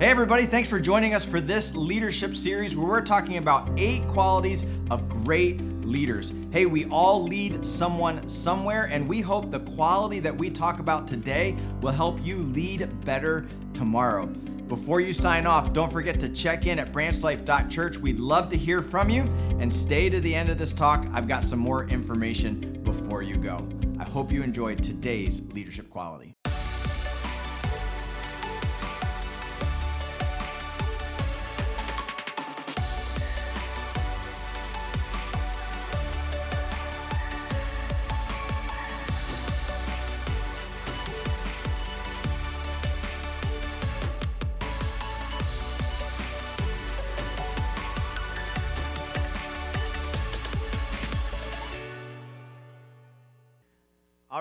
[0.00, 4.06] Hey, everybody, thanks for joining us for this leadership series where we're talking about eight
[4.06, 6.32] qualities of great leaders.
[6.52, 11.08] Hey, we all lead someone somewhere, and we hope the quality that we talk about
[11.08, 14.26] today will help you lead better tomorrow.
[14.26, 17.98] Before you sign off, don't forget to check in at branchlife.church.
[17.98, 19.22] We'd love to hear from you
[19.58, 21.08] and stay to the end of this talk.
[21.12, 23.68] I've got some more information before you go.
[23.98, 26.37] I hope you enjoyed today's leadership quality.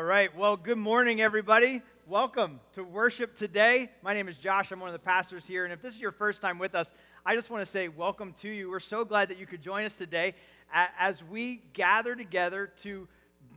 [0.08, 0.34] Right.
[0.38, 1.82] Well, good morning, everybody.
[2.08, 3.92] Welcome to worship today.
[4.02, 4.72] My name is Josh.
[4.72, 5.66] I'm one of the pastors here.
[5.66, 6.94] And if this is your first time with us,
[7.26, 8.70] I just want to say welcome to you.
[8.70, 10.36] We're so glad that you could join us today
[10.74, 13.06] as we gather together to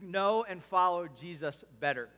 [0.01, 2.09] know and follow Jesus better.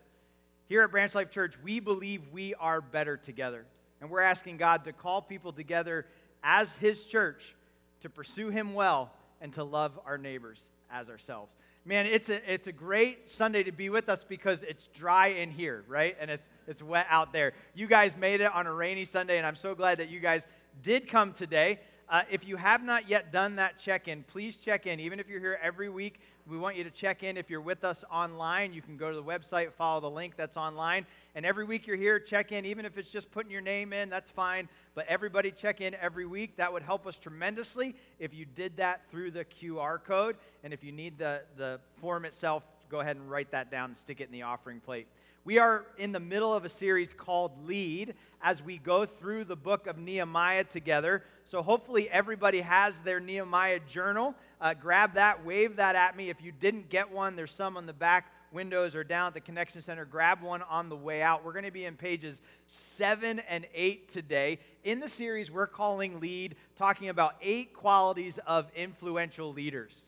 [0.66, 3.68] Here at Branch Life Church, we believe we are better together.
[4.02, 6.08] And we're asking God to call people together
[6.44, 7.56] as His church
[8.02, 10.60] to pursue Him well and to love our neighbors
[10.90, 11.54] as ourselves
[11.86, 15.52] man, it's a, it's a great Sunday to be with us because it's dry in
[15.52, 16.16] here, right?
[16.20, 17.54] And it's, it's wet out there.
[17.74, 20.48] You guys made it on a rainy Sunday, and I'm so glad that you guys
[20.82, 21.80] did come today.
[22.14, 25.00] Uh, if you have not yet done that check in, please check in.
[25.00, 27.38] Even if you're here every week, we want you to check in.
[27.38, 30.56] If you're with us online, you can go to the website, follow the link that's
[30.56, 31.08] online.
[31.34, 32.66] And every week you're here, check in.
[32.66, 34.70] Even if it's just putting your name in, that's fine.
[34.94, 36.56] But everybody check in every week.
[36.58, 40.36] That would help us tremendously if you did that through the QR code.
[40.64, 43.98] And if you need the, the form itself, go ahead and write that down and
[43.98, 45.08] stick it in the offering plate.
[45.46, 49.58] We are in the middle of a series called Lead as we go through the
[49.58, 51.22] book of Nehemiah together.
[51.44, 54.36] So, hopefully, everybody has their Nehemiah journal.
[54.62, 56.30] Uh, grab that, wave that at me.
[56.30, 59.42] If you didn't get one, there's some on the back windows or down at the
[59.42, 60.06] Connection Center.
[60.06, 61.44] Grab one on the way out.
[61.44, 64.60] We're going to be in pages seven and eight today.
[64.86, 70.04] In the series, we're calling Lead, talking about eight qualities of influential leaders.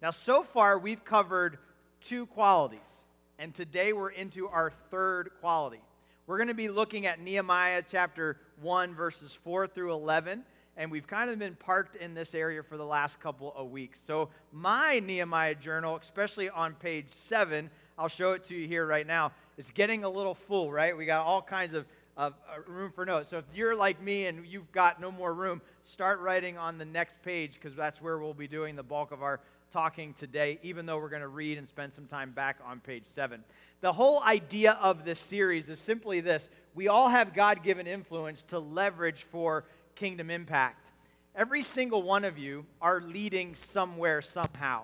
[0.00, 1.58] Now, so far, we've covered
[2.00, 3.07] two qualities
[3.38, 5.80] and today we're into our third quality.
[6.26, 10.42] We're going to be looking at Nehemiah chapter 1, verses 4 through 11,
[10.76, 14.00] and we've kind of been parked in this area for the last couple of weeks.
[14.00, 19.06] So, my Nehemiah journal, especially on page 7, I'll show it to you here right
[19.06, 20.96] now, it's getting a little full, right?
[20.96, 22.30] We got all kinds of uh,
[22.66, 23.28] room for notes.
[23.28, 26.84] So if you're like me and you've got no more room, start writing on the
[26.84, 29.40] next page because that's where we'll be doing the bulk of our
[29.72, 33.04] talking today, even though we're going to read and spend some time back on page
[33.04, 33.44] seven.
[33.80, 38.42] The whole idea of this series is simply this we all have God given influence
[38.44, 39.64] to leverage for
[39.94, 40.90] kingdom impact.
[41.34, 44.82] Every single one of you are leading somewhere, somehow.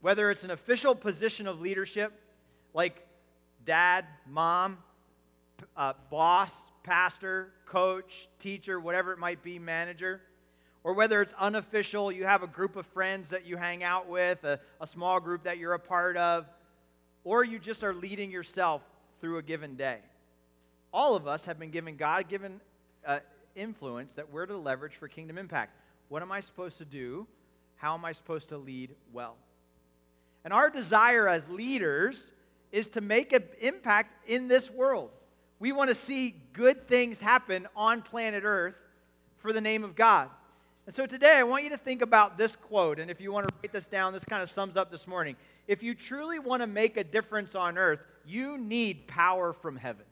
[0.00, 2.12] Whether it's an official position of leadership,
[2.72, 3.06] like
[3.66, 4.78] dad, mom,
[5.76, 6.54] uh, boss,
[6.84, 10.20] pastor, coach, teacher, whatever it might be, manager
[10.84, 14.44] or whether it's unofficial, you have a group of friends that you hang out with,
[14.44, 16.46] a, a small group that you're a part of,
[17.24, 18.82] or you just are leading yourself
[19.20, 19.98] through a given day.
[20.92, 22.60] All of us have been given God given
[23.06, 23.18] uh,
[23.54, 25.72] influence that we're to leverage for kingdom impact.
[26.08, 27.26] What am I supposed to do?
[27.76, 29.36] How am I supposed to lead well?
[30.44, 32.32] And our desire as leaders
[32.72, 35.10] is to make an impact in this world.
[35.58, 38.74] We want to see good things happen on planet Earth
[39.38, 40.30] for the name of God.
[40.88, 42.98] And so today I want you to think about this quote.
[42.98, 45.36] And if you want to write this down, this kind of sums up this morning.
[45.66, 50.06] If you truly want to make a difference on earth, you need power from heaven.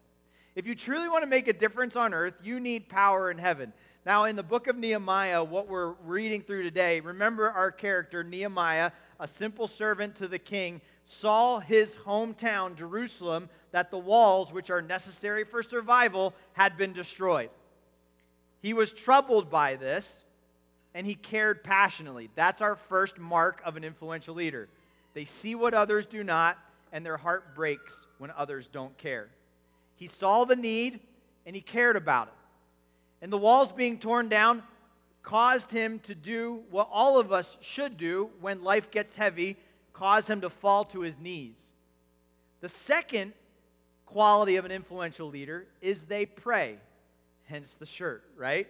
[0.55, 3.73] If you truly want to make a difference on earth, you need power in heaven.
[4.05, 8.91] Now, in the book of Nehemiah, what we're reading through today, remember our character, Nehemiah,
[9.19, 14.83] a simple servant to the king, saw his hometown, Jerusalem, that the walls, which are
[14.83, 17.49] necessary for survival, had been destroyed.
[18.61, 20.25] He was troubled by this
[20.97, 22.31] and he cared passionately.
[22.37, 24.67] That's our first mark of an influential leader.
[25.13, 26.59] They see what others do not,
[26.91, 29.29] and their heart breaks when others don't care.
[29.97, 31.01] He saw the need
[31.45, 32.33] and he cared about it.
[33.21, 34.63] And the walls being torn down
[35.23, 39.59] caused him to do what all of us should do when life gets heavy,
[39.93, 41.75] cause him to fall to his knees.
[42.63, 43.35] The second
[44.07, 46.79] quality of an influential leader is they pray,
[47.45, 48.67] hence the shirt, right?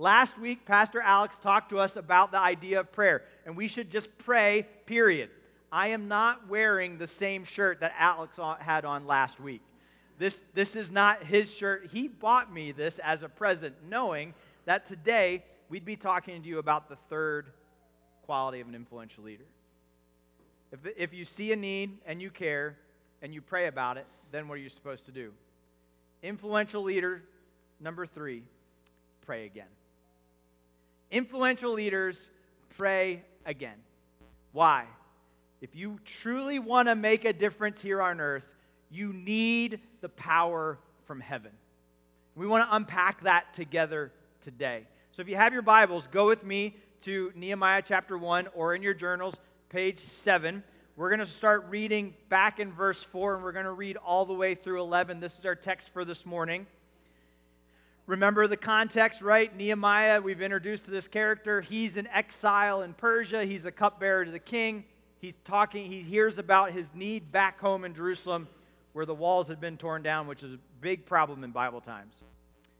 [0.00, 3.90] Last week, Pastor Alex talked to us about the idea of prayer, and we should
[3.90, 5.28] just pray, period.
[5.70, 9.60] I am not wearing the same shirt that Alex had on last week.
[10.18, 11.90] This, this is not his shirt.
[11.92, 14.32] He bought me this as a present, knowing
[14.64, 17.50] that today we'd be talking to you about the third
[18.24, 19.44] quality of an influential leader.
[20.72, 22.78] If, if you see a need and you care
[23.20, 25.34] and you pray about it, then what are you supposed to do?
[26.22, 27.20] Influential leader
[27.80, 28.44] number three,
[29.26, 29.66] pray again.
[31.10, 32.28] Influential leaders
[32.76, 33.76] pray again.
[34.52, 34.86] Why?
[35.60, 38.44] If you truly want to make a difference here on earth,
[38.90, 41.52] you need the power from heaven.
[42.34, 44.86] We want to unpack that together today.
[45.12, 48.82] So if you have your Bibles, go with me to Nehemiah chapter 1 or in
[48.82, 49.34] your journals,
[49.68, 50.62] page 7.
[50.96, 54.24] We're going to start reading back in verse 4 and we're going to read all
[54.24, 55.20] the way through 11.
[55.20, 56.66] This is our text for this morning.
[58.10, 59.56] Remember the context, right?
[59.56, 61.60] Nehemiah, we've introduced to this character.
[61.60, 64.82] He's in exile in Persia, he's a cupbearer to the king.
[65.20, 68.48] He's talking, he hears about his need back home in Jerusalem
[68.94, 72.24] where the walls had been torn down, which is a big problem in Bible times.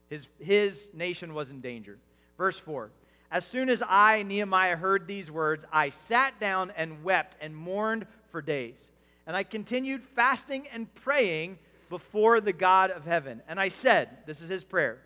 [0.08, 1.98] His, his nation was in danger.
[2.36, 2.90] Verse 4
[3.30, 8.04] As soon as I, Nehemiah, heard these words, I sat down and wept and mourned
[8.32, 8.90] for days.
[9.28, 13.42] And I continued fasting and praying before the God of heaven.
[13.46, 14.98] And I said, This is his prayer.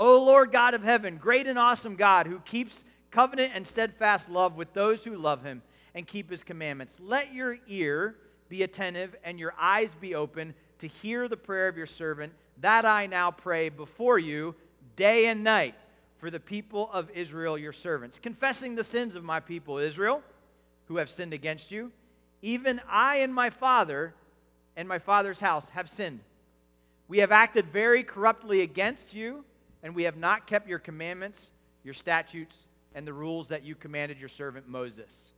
[0.00, 4.56] O Lord God of heaven, great and awesome God who keeps covenant and steadfast love
[4.56, 5.60] with those who love him
[5.94, 8.16] and keep his commandments, let your ear
[8.48, 12.32] be attentive and your eyes be open to hear the prayer of your servant,
[12.62, 14.54] that I now pray before you
[14.96, 15.74] day and night
[16.16, 20.22] for the people of Israel, your servants, confessing the sins of my people Israel,
[20.88, 21.92] who have sinned against you.
[22.40, 24.14] Even I and my father
[24.76, 26.20] and my father's house have sinned.
[27.06, 29.44] We have acted very corruptly against you
[29.82, 31.52] and we have not kept your commandments,
[31.84, 35.32] your statutes, and the rules that you commanded your servant Moses.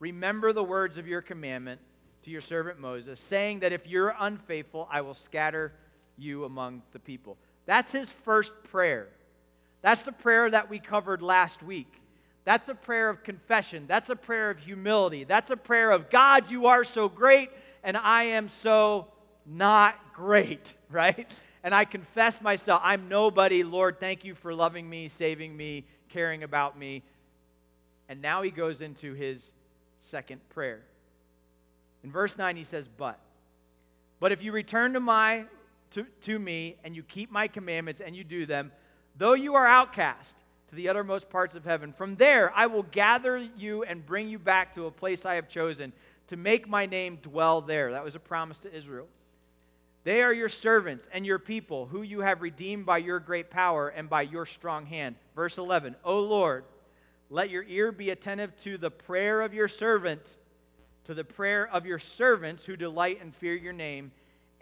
[0.00, 1.80] Remember the words of your commandment
[2.22, 5.72] to your servant Moses, saying that if you're unfaithful, I will scatter
[6.16, 7.36] you among the people.
[7.66, 9.08] That's his first prayer.
[9.82, 12.00] That's the prayer that we covered last week.
[12.44, 13.84] That's a prayer of confession.
[13.86, 15.24] That's a prayer of humility.
[15.24, 17.50] That's a prayer of God, you are so great,
[17.84, 19.08] and I am so
[19.44, 21.30] not great, right?
[21.62, 23.62] And I confess myself, I'm nobody.
[23.62, 27.02] Lord, thank you for loving me, saving me, caring about me.
[28.08, 29.52] And now he goes into his
[29.98, 30.80] second prayer.
[32.04, 33.18] In verse 9, he says, But.
[34.20, 35.44] But if you return to, my,
[35.90, 38.72] to, to me and you keep my commandments and you do them,
[39.16, 40.36] though you are outcast
[40.70, 44.38] to the uttermost parts of heaven, from there I will gather you and bring you
[44.38, 45.92] back to a place I have chosen
[46.28, 47.92] to make my name dwell there.
[47.92, 49.06] That was a promise to Israel.
[50.08, 53.90] They are your servants and your people, who you have redeemed by your great power
[53.90, 55.16] and by your strong hand.
[55.36, 56.64] Verse 11 O Lord,
[57.28, 60.38] let your ear be attentive to the prayer of your servant,
[61.04, 64.10] to the prayer of your servants who delight and fear your name,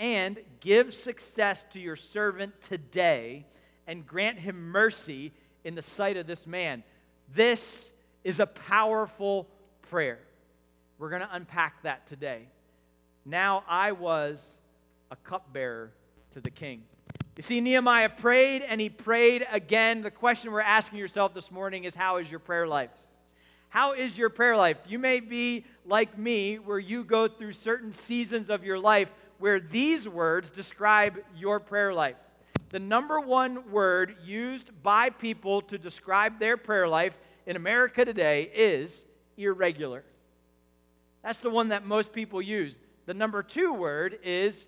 [0.00, 3.46] and give success to your servant today,
[3.86, 5.32] and grant him mercy
[5.62, 6.82] in the sight of this man.
[7.32, 7.92] This
[8.24, 9.46] is a powerful
[9.90, 10.18] prayer.
[10.98, 12.48] We're going to unpack that today.
[13.24, 14.58] Now I was
[15.10, 15.92] a cupbearer
[16.32, 16.82] to the king.
[17.36, 20.02] You see, Nehemiah prayed and he prayed again.
[20.02, 22.90] The question we're asking yourself this morning is how is your prayer life?
[23.68, 24.78] How is your prayer life?
[24.88, 29.08] You may be like me, where you go through certain seasons of your life
[29.38, 32.16] where these words describe your prayer life.
[32.70, 37.12] The number one word used by people to describe their prayer life
[37.44, 39.04] in America today is
[39.36, 40.04] irregular.
[41.22, 42.78] That's the one that most people use.
[43.06, 44.66] The number two word is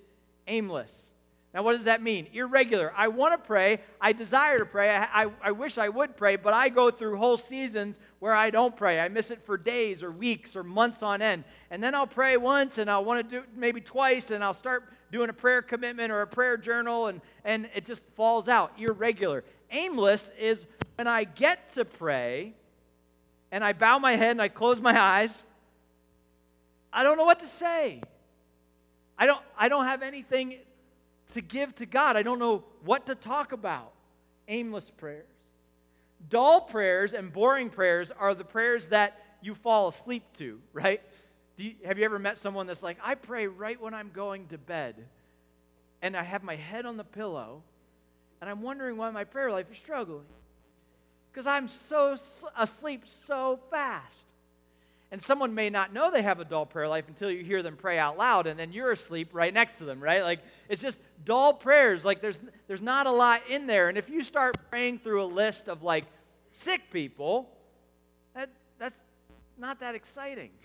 [0.49, 1.09] aimless.
[1.55, 2.26] Now, what does that mean?
[2.33, 2.93] Irregular.
[2.95, 3.81] I want to pray.
[4.00, 4.95] I desire to pray.
[4.95, 8.50] I, I, I, wish I would pray, but I go through whole seasons where I
[8.50, 9.00] don't pray.
[9.00, 11.45] I miss it for days or weeks or months on end.
[11.71, 14.93] And then I'll pray once and I'll want to do maybe twice and I'll start
[15.11, 18.73] doing a prayer commitment or a prayer journal and, and it just falls out.
[18.78, 19.43] Irregular.
[19.71, 22.55] Aimless is when I get to pray
[23.50, 25.43] and I bow my head and I close my eyes.
[26.93, 28.02] I don't know what to say.
[29.18, 30.56] I don't, I don't have anything
[31.32, 32.16] to give to God.
[32.16, 33.92] I don't know what to talk about.
[34.46, 35.25] Aimless prayers.
[36.30, 41.00] Dull prayers and boring prayers are the prayers that you fall asleep to, right?
[41.56, 44.58] You, have you ever met someone that's like, I pray right when I'm going to
[44.58, 44.94] bed,
[46.02, 47.62] and I have my head on the pillow,
[48.40, 50.26] and I'm wondering why my prayer life is struggling?
[51.30, 52.16] Because I'm so
[52.56, 54.26] asleep so fast.
[55.10, 57.76] And someone may not know they have a dull prayer life until you hear them
[57.76, 60.22] pray out loud, and then you're asleep right next to them, right?
[60.22, 62.04] Like it's just dull prayers.
[62.04, 63.88] Like there's there's not a lot in there.
[63.88, 66.04] And if you start praying through a list of like
[66.52, 67.48] sick people,
[68.34, 68.98] that that's
[69.56, 70.50] not that exciting.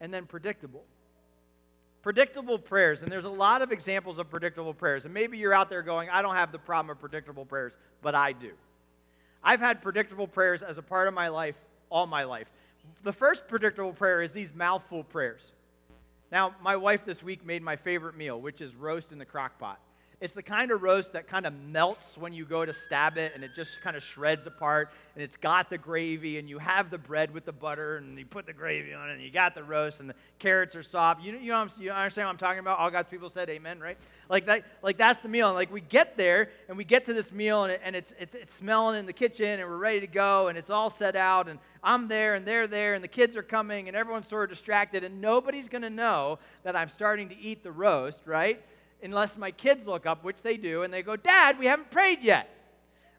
[0.00, 0.84] And then predictable.
[2.02, 5.04] Predictable prayers, and there's a lot of examples of predictable prayers.
[5.04, 8.14] And maybe you're out there going, I don't have the problem of predictable prayers, but
[8.14, 8.52] I do.
[9.42, 11.56] I've had predictable prayers as a part of my life
[11.90, 12.48] all my life.
[13.02, 15.52] The first predictable prayer is these mouthful prayers.
[16.30, 19.58] Now, my wife this week made my favorite meal, which is roast in the crock
[19.58, 19.80] pot.
[20.20, 23.32] It's the kind of roast that kind of melts when you go to stab it
[23.36, 26.90] and it just kind of shreds apart and it's got the gravy and you have
[26.90, 29.54] the bread with the butter and you put the gravy on it and you got
[29.54, 31.22] the roast and the carrots are soft.
[31.22, 32.80] You, you, know, you understand what I'm talking about?
[32.80, 33.96] All God's people said amen, right?
[34.28, 35.50] Like, that, like that's the meal.
[35.50, 38.12] And like we get there and we get to this meal and, it, and it's,
[38.18, 41.14] it's, it's smelling in the kitchen and we're ready to go and it's all set
[41.14, 44.50] out and I'm there and they're there and the kids are coming and everyone's sort
[44.50, 48.60] of distracted and nobody's going to know that I'm starting to eat the roast, right?
[49.02, 52.22] Unless my kids look up, which they do, and they go, Dad, we haven't prayed
[52.22, 52.48] yet.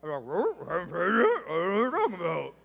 [0.03, 1.48] I'm like, well, haven't prayed yet?
[1.48, 2.55] What are you talking about?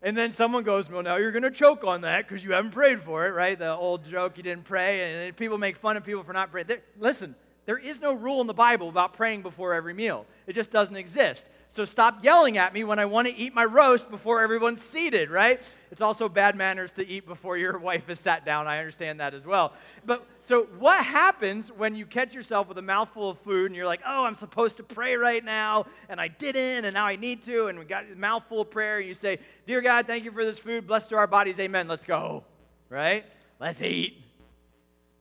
[0.00, 2.70] And then someone goes, Well, now you're going to choke on that because you haven't
[2.70, 3.58] prayed for it, right?
[3.58, 6.68] The old joke, you didn't pray, and people make fun of people for not praying.
[6.98, 7.34] Listen,
[7.66, 10.96] there is no rule in the Bible about praying before every meal, it just doesn't
[10.96, 11.48] exist.
[11.70, 15.30] So stop yelling at me when I want to eat my roast before everyone's seated,
[15.30, 15.60] right?
[15.90, 18.66] It's also bad manners to eat before your wife is sat down.
[18.66, 19.74] I understand that as well.
[20.06, 23.86] But so what happens when you catch yourself with a mouthful of food and you're
[23.86, 27.44] like, oh, I'm supposed to pray right now, and I didn't, and now I need
[27.44, 30.32] to, and we got a mouthful of prayer, and you say, Dear God, thank you
[30.32, 30.86] for this food.
[30.86, 31.60] Blessed are our bodies.
[31.60, 31.86] Amen.
[31.86, 32.44] Let's go,
[32.88, 33.26] right?
[33.60, 34.22] Let's eat.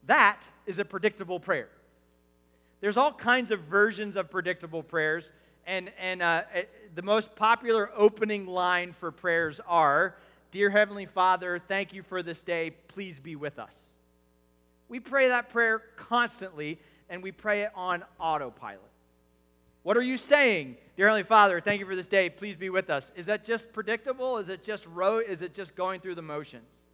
[0.05, 1.67] That is a predictable prayer.
[2.79, 5.33] There's all kinds of versions of predictable prayers,
[5.67, 6.63] and, and uh, eh,
[6.95, 10.15] the most popular opening line for prayers are
[10.50, 12.71] Dear Heavenly Father, thank you for this day.
[12.88, 13.93] Please be with us.
[14.88, 18.79] We pray that prayer constantly, and we pray it on autopilot.
[19.83, 20.77] What are you saying?
[20.95, 22.29] Dear Heavenly Father, thank you for this day.
[22.29, 23.12] Please be with us.
[23.17, 24.38] Is that just predictable?
[24.38, 25.25] Is it just rote?
[25.27, 26.86] Is it just going through the motions?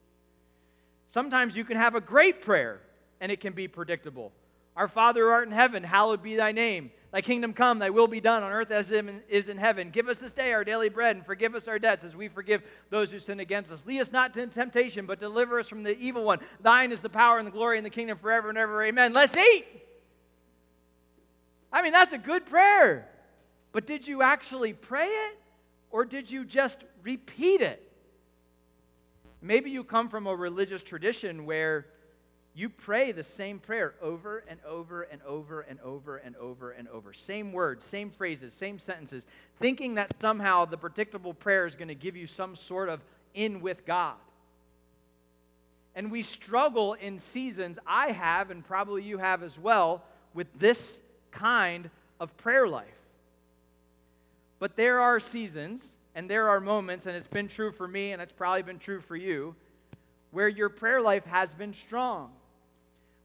[1.08, 2.82] Sometimes you can have a great prayer
[3.22, 4.32] and it can be predictable.
[4.76, 6.92] Our Father who art in heaven, hallowed be thy name.
[7.14, 9.92] Thy kingdom come, thy will be done on earth as it is in heaven.
[9.92, 12.64] Give us this day our daily bread and forgive us our debts as we forgive
[12.90, 13.86] those who sin against us.
[13.86, 16.40] Lead us not into temptation, but deliver us from the evil one.
[16.60, 18.82] Thine is the power and the glory and the kingdom forever and ever.
[18.82, 19.14] Amen.
[19.14, 19.64] Let's eat.
[21.72, 23.08] I mean, that's a good prayer.
[23.74, 25.38] But did you actually pray it
[25.92, 27.92] or did you just repeat it?
[29.40, 31.86] Maybe you come from a religious tradition where
[32.56, 36.88] you pray the same prayer over and over and over and over and over and
[36.88, 37.12] over.
[37.12, 39.26] Same words, same phrases, same sentences,
[39.60, 43.02] thinking that somehow the predictable prayer is going to give you some sort of
[43.34, 44.16] in with God.
[45.96, 50.04] And we struggle in seasons, I have, and probably you have as well,
[50.36, 52.86] with this kind of prayer life.
[54.60, 58.22] But there are seasons and there are moments, and it's been true for me, and
[58.22, 59.56] it's probably been true for you,
[60.30, 62.32] where your prayer life has been strong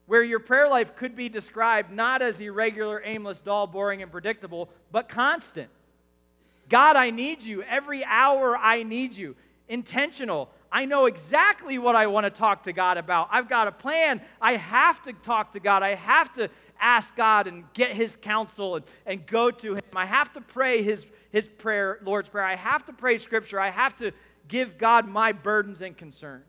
[0.09, 4.71] where your prayer life could be described not as irregular, aimless, dull, boring, and predictable,
[4.91, 5.69] but constant.
[6.71, 7.63] God, I need you.
[7.63, 9.37] Every hour, I need you.
[9.69, 10.51] Intentional.
[10.73, 13.29] I know exactly what I want to talk to God about.
[13.31, 14.23] I've got a plan.
[14.41, 15.83] I have to talk to God.
[15.83, 16.49] I have to
[16.81, 19.83] ask God and get His counsel and, and go to Him.
[19.95, 22.45] I have to pray His, his prayer, Lord's Prayer.
[22.45, 23.61] I have to pray Scripture.
[23.61, 24.13] I have to
[24.47, 26.48] give God my burdens and concerns.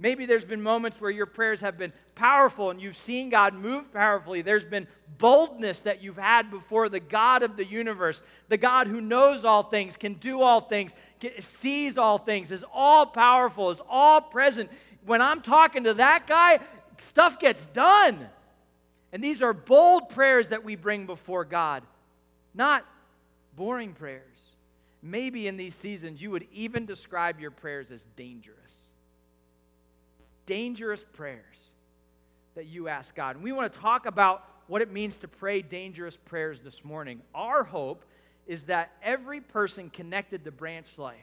[0.00, 3.92] Maybe there's been moments where your prayers have been powerful and you've seen God move
[3.92, 4.42] powerfully.
[4.42, 4.86] There's been
[5.18, 9.64] boldness that you've had before the God of the universe, the God who knows all
[9.64, 10.94] things, can do all things,
[11.40, 14.70] sees all things, is all powerful, is all present.
[15.04, 16.60] When I'm talking to that guy,
[16.98, 18.28] stuff gets done.
[19.12, 21.82] And these are bold prayers that we bring before God,
[22.54, 22.84] not
[23.56, 24.22] boring prayers.
[25.02, 28.87] Maybe in these seasons, you would even describe your prayers as dangerous
[30.48, 31.44] dangerous prayers
[32.54, 33.36] that you ask God.
[33.36, 37.20] And we want to talk about what it means to pray dangerous prayers this morning.
[37.34, 38.02] Our hope
[38.46, 41.16] is that every person connected to Branch Life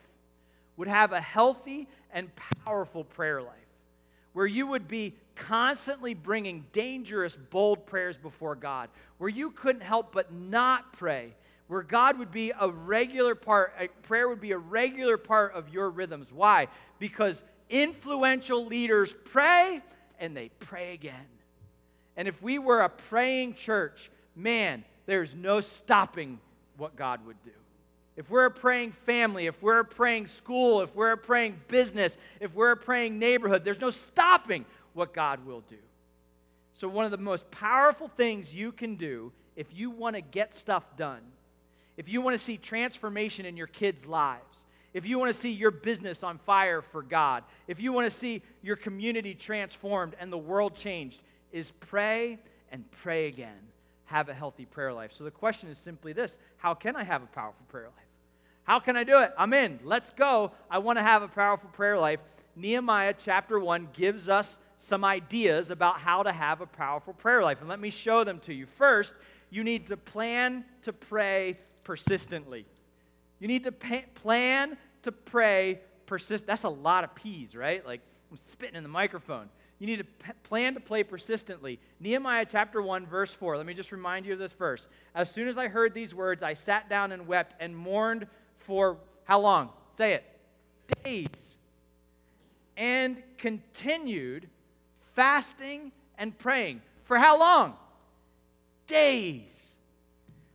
[0.77, 2.29] would have a healthy and
[2.63, 3.51] powerful prayer life
[4.33, 10.13] where you would be constantly bringing dangerous, bold prayers before God, where you couldn't help
[10.13, 11.33] but not pray,
[11.67, 15.89] where God would be a regular part, prayer would be a regular part of your
[15.89, 16.31] rhythms.
[16.31, 16.67] Why?
[16.99, 19.81] Because influential leaders pray
[20.19, 21.27] and they pray again.
[22.17, 26.39] And if we were a praying church, man, there's no stopping
[26.77, 27.51] what God would do.
[28.15, 32.17] If we're a praying family, if we're a praying school, if we're a praying business,
[32.39, 35.75] if we're a praying neighborhood, there's no stopping what God will do.
[36.71, 40.53] So, one of the most powerful things you can do if you want to get
[40.53, 41.21] stuff done,
[41.97, 44.64] if you want to see transformation in your kids' lives,
[44.95, 48.17] if you want to see your business on fire for God, if you want to
[48.17, 51.21] see your community transformed and the world changed,
[51.51, 52.39] is pray
[52.71, 53.57] and pray again.
[54.05, 55.11] Have a healthy prayer life.
[55.11, 58.07] So the question is simply this How can I have a powerful prayer life?
[58.63, 59.33] How can I do it?
[59.37, 59.81] I'm in.
[59.83, 60.53] Let's go.
[60.71, 62.21] I want to have a powerful prayer life.
[62.55, 67.59] Nehemiah chapter 1 gives us some ideas about how to have a powerful prayer life.
[67.59, 68.65] And let me show them to you.
[68.65, 69.13] First,
[69.49, 72.65] you need to plan to pray persistently.
[73.45, 76.47] You need to pa- plan to pray persist.
[76.47, 77.85] That's a lot of P's, right?
[77.85, 79.49] Like I'm spitting in the microphone.
[79.77, 81.79] You need to p- plan to play persistently.
[81.99, 83.57] Nehemiah chapter 1, verse 4.
[83.57, 84.87] Let me just remind you of this verse.
[85.13, 88.25] As soon as I heard these words, I sat down and wept and mourned
[88.57, 89.69] for how long?
[89.93, 90.23] Say it.
[91.03, 91.59] Days.
[92.75, 94.49] And continued
[95.13, 96.81] fasting and praying.
[97.03, 97.75] For how long?
[98.87, 99.75] Days.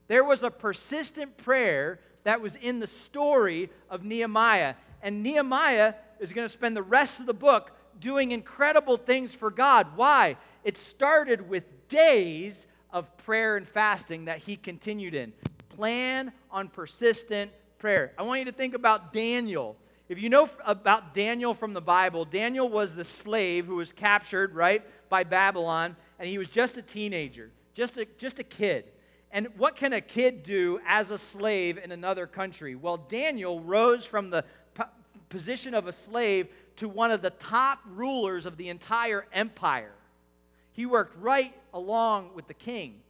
[0.08, 4.74] There was a persistent prayer that was in the story of Nehemiah.
[5.02, 9.50] And Nehemiah is going to spend the rest of the book doing incredible things for
[9.50, 9.88] God.
[9.96, 10.36] Why?
[10.64, 15.32] It started with days of prayer and fasting that he continued in.
[15.68, 18.12] Plan on persistent prayer.
[18.18, 19.76] I want you to think about Daniel.
[20.08, 24.54] If you know about Daniel from the Bible, Daniel was the slave who was captured,
[24.54, 28.84] right, by Babylon, and he was just a teenager, just a, just a kid.
[29.32, 32.74] And what can a kid do as a slave in another country?
[32.74, 34.44] Well, Daniel rose from the
[35.28, 39.92] position of a slave to one of the top rulers of the entire empire.
[40.72, 43.00] He worked right along with the king.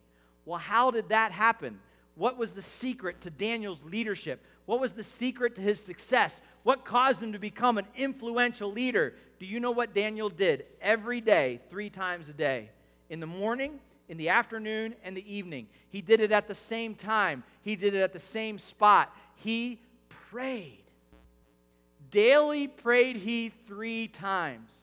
[0.44, 1.78] Well, how did that happen?
[2.16, 4.44] What was the secret to Daniel's leadership?
[4.66, 6.40] What was the secret to his success?
[6.62, 9.14] What caused him to become an influential leader?
[9.38, 12.70] Do you know what Daniel did every day, three times a day?
[13.08, 15.68] In the morning, in the afternoon, and the evening.
[15.88, 19.16] He did it at the same time, he did it at the same spot.
[19.36, 19.78] He
[20.30, 20.82] prayed.
[22.10, 24.74] Daily prayed he three times.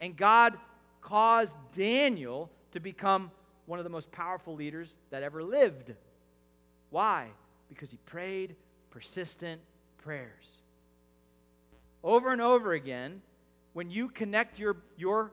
[0.00, 0.58] And God
[1.00, 3.30] caused Daniel to become
[3.66, 5.94] one of the most powerful leaders that ever lived.
[6.90, 7.28] Why?
[7.68, 8.56] Because he prayed
[8.90, 9.60] persistent
[9.98, 10.62] prayers.
[12.02, 13.22] Over and over again,
[13.74, 15.30] when you connect your, your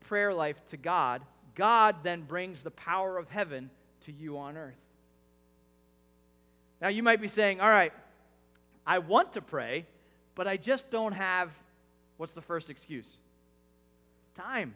[0.00, 1.22] prayer life to God,
[1.60, 3.68] God then brings the power of heaven
[4.06, 4.80] to you on earth.
[6.80, 7.92] Now, you might be saying, All right,
[8.86, 9.84] I want to pray,
[10.34, 11.50] but I just don't have
[12.16, 13.18] what's the first excuse?
[14.34, 14.74] Time.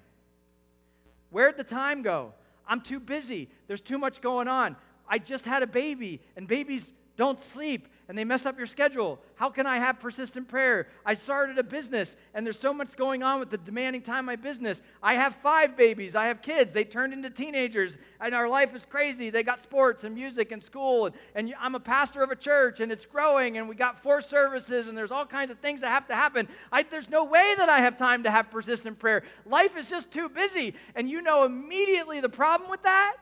[1.31, 2.35] Where'd the time go?
[2.69, 3.49] I'm too busy.
[3.67, 4.77] There's too much going on.
[5.09, 9.19] I just had a baby, and babies don't sleep and they mess up your schedule.
[9.37, 10.89] How can I have persistent prayer?
[11.07, 14.37] I started a business and there's so much going on with the demanding time my
[14.37, 14.83] business.
[15.03, 16.15] I have five babies.
[16.15, 16.73] I have kids.
[16.73, 19.31] They turned into teenagers and our life is crazy.
[19.31, 22.81] They got sports and music and school and, and I'm a pastor of a church
[22.81, 25.89] and it's growing and we got four services and there's all kinds of things that
[25.89, 26.47] have to happen.
[26.71, 29.23] I, there's no way that I have time to have persistent prayer.
[29.47, 30.75] Life is just too busy.
[30.95, 33.17] And you know immediately the problem with that?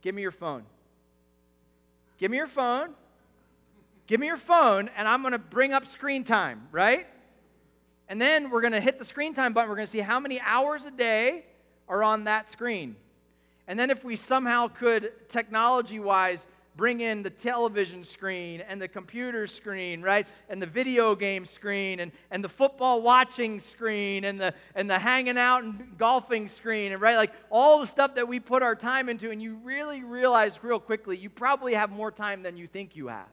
[0.00, 0.64] Give me your phone.
[2.18, 2.94] Give me your phone
[4.12, 7.06] Give me your phone, and I'm going to bring up screen time, right?
[8.10, 9.70] And then we're going to hit the screen time button.
[9.70, 11.46] We're going to see how many hours a day
[11.88, 12.96] are on that screen.
[13.66, 16.46] And then, if we somehow could, technology wise,
[16.76, 20.28] bring in the television screen and the computer screen, right?
[20.50, 24.98] And the video game screen and, and the football watching screen and the, and the
[24.98, 27.16] hanging out and golfing screen, and right?
[27.16, 30.80] Like all the stuff that we put our time into, and you really realize real
[30.80, 33.28] quickly, you probably have more time than you think you have.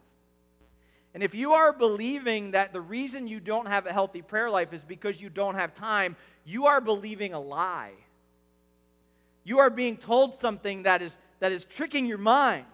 [1.14, 4.74] And if you are believing that the reason you don't have a healthy prayer life
[4.74, 7.94] is because you don't have time, you are believing a lie.
[9.44, 12.66] You are being told something that is, that is tricking your mind.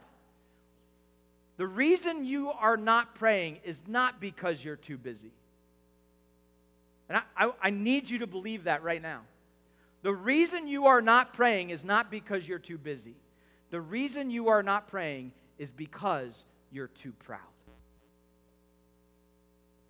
[1.58, 5.32] The reason you are not praying is not because you're too busy.
[7.08, 9.22] And I, I, I, need you to believe that right now.
[10.02, 13.16] The reason you are not praying is not because you're too busy.
[13.70, 17.40] The reason you are not praying is because you're too proud.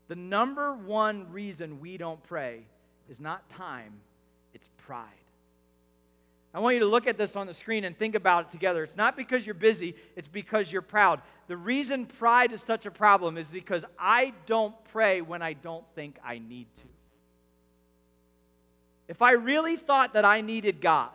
[0.08, 2.62] The number one reason we don't pray
[3.10, 3.94] is not time,
[4.54, 5.10] it's pride.
[6.54, 8.82] I want you to look at this on the screen and think about it together.
[8.84, 11.22] It's not because you're busy, it's because you're proud.
[11.48, 15.84] The reason pride is such a problem is because I don't pray when I don't
[15.96, 16.84] think I need to.
[19.08, 21.10] If I really thought that I needed God,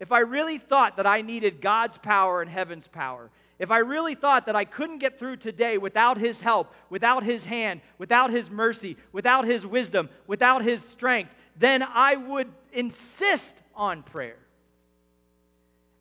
[0.00, 4.14] if I really thought that I needed God's power and heaven's power, if I really
[4.14, 8.50] thought that I couldn't get through today without His help, without His hand, without His
[8.50, 14.38] mercy, without His wisdom, without His strength, then I would insist on prayer.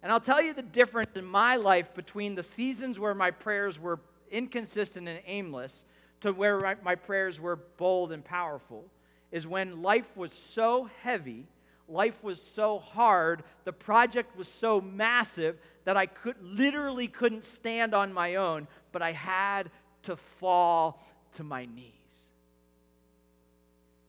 [0.04, 3.80] And I'll tell you the difference in my life between the seasons where my prayers
[3.80, 5.86] were inconsistent and aimless
[6.22, 8.86] to where my, prayers were bold and powerful
[9.32, 11.46] is when life was so heavy,
[11.88, 17.94] life was so hard, the project was so massive that I could literally couldn't stand
[17.94, 19.70] on my own, but I had
[20.04, 21.92] to fall to my knees.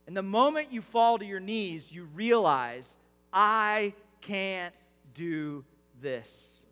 [0.06, 2.96] And the moment you fall to your knees, you realize,
[3.32, 4.74] I can't
[5.14, 5.64] do
[6.00, 6.62] this.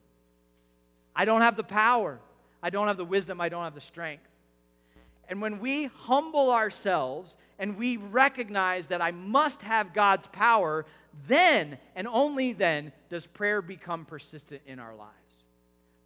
[1.16, 2.20] I don't have the power.
[2.62, 3.40] I don't have the wisdom.
[3.40, 4.28] I don't have the strength.
[5.28, 10.86] And when we humble ourselves and we recognize that I must have God's power,
[11.26, 15.10] then and only then does prayer become persistent in our lives.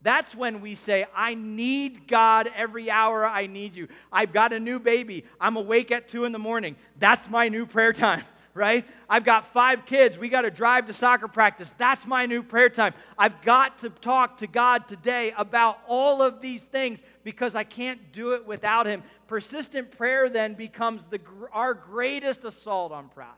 [0.03, 3.89] That's when we say, I need God every hour I need you.
[4.13, 5.25] I've got a new baby.
[5.41, 6.77] I'm awake at two in the morning.
[6.99, 8.23] That's my new prayer time,
[8.59, 8.85] right?
[9.09, 10.19] I've got five kids.
[10.19, 11.73] We got to drive to soccer practice.
[11.79, 12.93] That's my new prayer time.
[13.17, 18.13] I've got to talk to God today about all of these things because I can't
[18.13, 19.05] do it without Him.
[19.29, 21.21] Persistent prayer then becomes the,
[21.53, 23.29] our greatest assault on pride.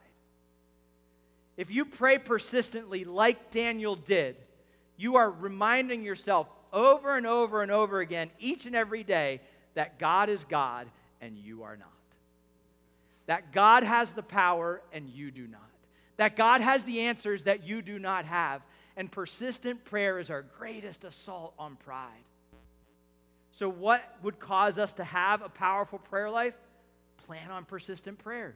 [1.58, 4.36] If you pray persistently, like Daniel did,
[4.96, 9.42] you are reminding yourself over and over and over again, each and every day,
[9.74, 10.88] that God is God
[11.20, 11.99] and you are not.
[13.26, 15.60] That God has the power and you do not.
[16.16, 18.62] That God has the answers that you do not have.
[18.96, 22.24] And persistent prayer is our greatest assault on pride.
[23.52, 26.54] So, what would cause us to have a powerful prayer life?
[27.26, 28.54] Plan on persistent prayer.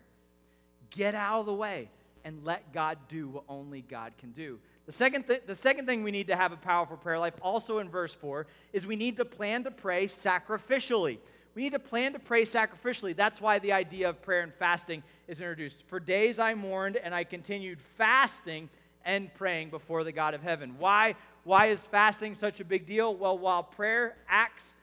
[0.90, 1.90] Get out of the way
[2.24, 4.58] and let God do what only God can do.
[4.86, 7.78] The second, th- the second thing we need to have a powerful prayer life, also
[7.78, 11.18] in verse 4, is we need to plan to pray sacrificially.
[11.54, 13.14] We need to plan to pray sacrificially.
[13.14, 15.84] That's why the idea of prayer and fasting is introduced.
[15.86, 18.68] For days I mourned and I continued fasting
[19.04, 20.74] and praying before the God of heaven.
[20.78, 21.14] Why,
[21.44, 23.14] why is fasting such a big deal?
[23.14, 24.74] Well, while prayer acts,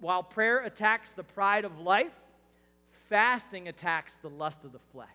[0.00, 2.12] while prayer attacks the pride of life,
[3.10, 5.08] fasting attacks the lust of the flesh.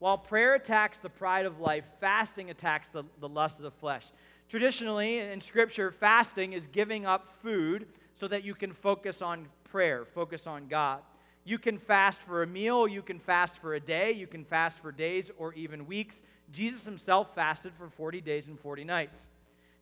[0.00, 4.06] While prayer attacks the pride of life, fasting attacks the, the lust of the flesh.
[4.48, 7.86] Traditionally, in Scripture, fasting is giving up food
[8.18, 11.00] so that you can focus on prayer, focus on God.
[11.44, 14.80] You can fast for a meal, you can fast for a day, you can fast
[14.80, 16.20] for days or even weeks.
[16.52, 19.28] Jesus himself fasted for 40 days and 40 nights.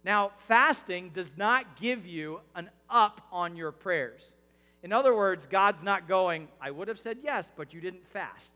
[0.04, 4.34] Now, fasting does not give you an up on your prayers.
[4.82, 8.54] In other words, God's not going, I would have said yes, but you didn't fast.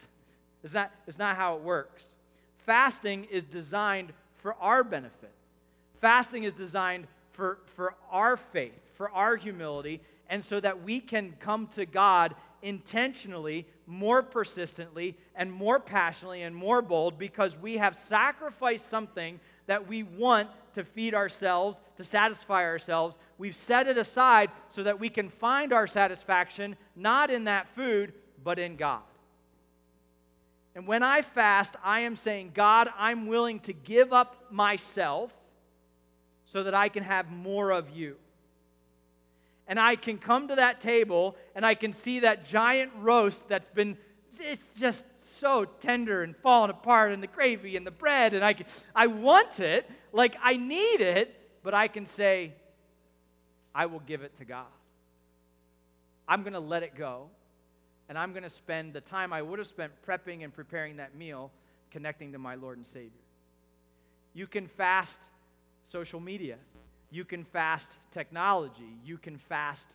[0.62, 2.04] It's not, it's not how it works.
[2.58, 5.32] Fasting is designed for our benefit.
[6.00, 10.00] Fasting is designed for, for our faith, for our humility,
[10.32, 16.56] and so that we can come to God intentionally, more persistently, and more passionately and
[16.56, 22.64] more bold because we have sacrificed something that we want to feed ourselves, to satisfy
[22.64, 23.18] ourselves.
[23.36, 28.14] We've set it aside so that we can find our satisfaction not in that food,
[28.42, 29.02] but in God.
[30.74, 35.30] And when I fast, I am saying, God, I'm willing to give up myself
[36.46, 38.16] so that I can have more of you.
[39.72, 43.68] And I can come to that table and I can see that giant roast that's
[43.68, 43.96] been,
[44.38, 45.06] it's just
[45.40, 49.06] so tender and falling apart, and the gravy and the bread, and I, can, I
[49.06, 52.52] want it, like I need it, but I can say,
[53.74, 54.66] I will give it to God.
[56.28, 57.30] I'm going to let it go
[58.11, 61.16] and I'm going to spend the time I would have spent prepping and preparing that
[61.16, 61.50] meal
[61.90, 63.24] connecting to my Lord and Savior.
[64.35, 65.22] You can fast
[65.90, 66.58] social media.
[67.12, 68.96] You can fast technology.
[69.05, 69.87] You can fast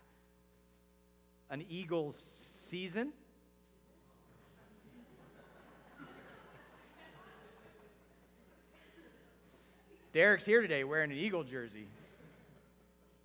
[1.50, 3.12] an Eagles season.
[10.14, 11.88] Derek's here today wearing an Eagle jersey.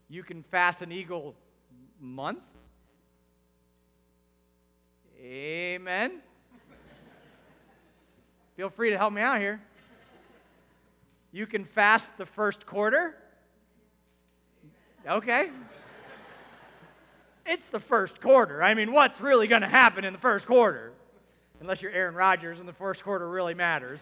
[0.08, 1.34] You can fast an Eagle
[2.00, 2.40] month.
[5.20, 6.20] Amen.
[8.56, 9.60] Feel free to help me out here.
[11.30, 13.16] You can fast the first quarter.
[15.08, 15.50] Okay.
[17.44, 18.62] It's the first quarter.
[18.62, 20.92] I mean, what's really going to happen in the first quarter?
[21.60, 24.00] Unless you're Aaron Rodgers and the first quarter really matters.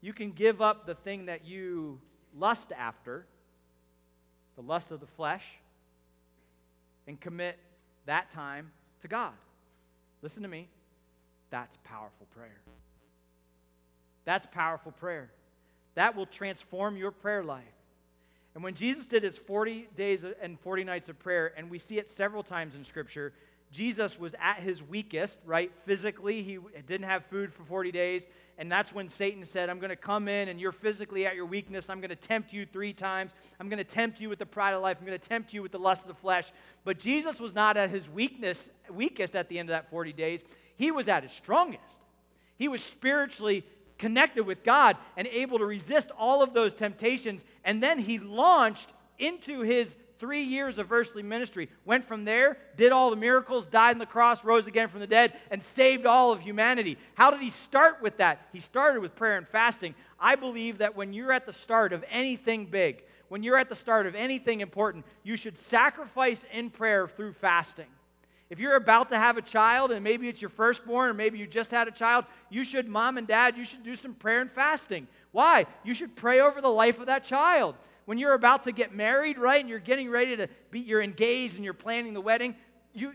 [0.00, 2.00] you can give up the thing that you
[2.36, 3.26] lust after,
[4.56, 5.44] the lust of the flesh,
[7.06, 7.58] and commit
[8.06, 8.72] that time
[9.02, 9.32] to God.
[10.20, 10.68] Listen to me.
[11.50, 12.60] That's powerful prayer.
[14.24, 15.30] That's powerful prayer.
[15.94, 17.64] That will transform your prayer life.
[18.54, 21.98] And when Jesus did his 40 days and 40 nights of prayer, and we see
[21.98, 23.32] it several times in Scripture,
[23.74, 25.72] Jesus was at his weakest, right?
[25.84, 28.28] Physically, he didn't have food for 40 days.
[28.56, 31.46] And that's when Satan said, I'm going to come in and you're physically at your
[31.46, 31.90] weakness.
[31.90, 33.32] I'm going to tempt you three times.
[33.58, 34.98] I'm going to tempt you with the pride of life.
[35.00, 36.52] I'm going to tempt you with the lust of the flesh.
[36.84, 40.44] But Jesus was not at his weakness, weakest at the end of that 40 days.
[40.76, 41.98] He was at his strongest.
[42.56, 43.66] He was spiritually
[43.98, 47.44] connected with God and able to resist all of those temptations.
[47.64, 51.68] And then he launched into his three years of earthly ministry.
[51.84, 55.06] Went from there, did all the miracles, died on the cross, rose again from the
[55.06, 56.96] dead, and saved all of humanity.
[57.14, 58.46] How did he start with that?
[58.52, 59.94] He started with prayer and fasting.
[60.18, 63.74] I believe that when you're at the start of anything big, when you're at the
[63.74, 67.86] start of anything important, you should sacrifice in prayer through fasting.
[68.54, 71.46] If you're about to have a child and maybe it's your firstborn or maybe you
[71.48, 74.48] just had a child, you should, mom and dad, you should do some prayer and
[74.48, 75.08] fasting.
[75.32, 75.66] Why?
[75.82, 79.38] You should pray over the life of that child when you're about to get married,
[79.38, 82.54] right, and you're getting ready to be, you're engaged and you're planning the wedding,
[82.92, 83.14] you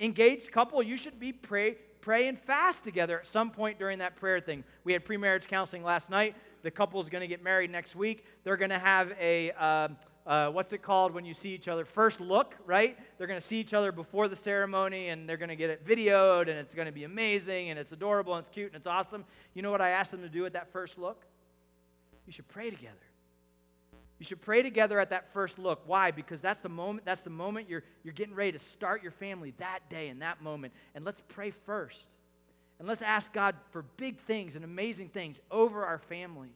[0.00, 4.16] engaged couple, you should be pray, pray and fast together at some point during that
[4.16, 4.64] prayer thing.
[4.84, 6.36] We had pre-marriage counseling last night.
[6.62, 8.24] The couple is going to get married next week.
[8.44, 9.88] They're going to have a uh,
[10.30, 11.84] uh, what's it called when you see each other?
[11.84, 12.96] First look, right?
[13.18, 15.84] They're going to see each other before the ceremony and they're going to get it
[15.84, 18.86] videoed and it's going to be amazing and it's adorable and it's cute and it's
[18.86, 19.24] awesome.
[19.54, 21.26] You know what I asked them to do at that first look?
[22.26, 22.94] You should pray together.
[24.20, 25.82] You should pray together at that first look.
[25.86, 26.12] Why?
[26.12, 29.52] Because that's the moment, that's the moment you're, you're getting ready to start your family
[29.58, 30.72] that day and that moment.
[30.94, 32.06] And let's pray first.
[32.78, 36.50] And let's ask God for big things and amazing things over our family.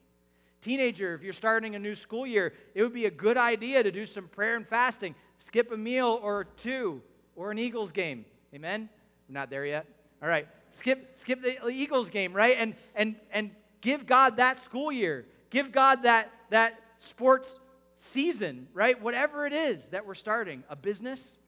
[0.65, 3.91] Teenager, if you're starting a new school year, it would be a good idea to
[3.91, 5.15] do some prayer and fasting.
[5.37, 7.03] Skip a meal or two
[7.37, 8.25] or an Eagles game.
[8.55, 8.89] Amen?
[9.29, 9.85] We're not there yet.
[10.23, 10.49] All right.
[10.71, 12.57] Skip, skip the Eagles game, right?
[12.59, 13.51] And and and
[13.83, 15.27] give God that school year.
[15.51, 17.61] Give God that that sports
[17.99, 18.99] season, right?
[19.01, 21.39] Whatever it is that we're starting, a business,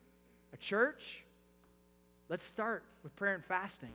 [0.53, 1.25] a church,
[2.29, 3.95] let's start with prayer and fasting.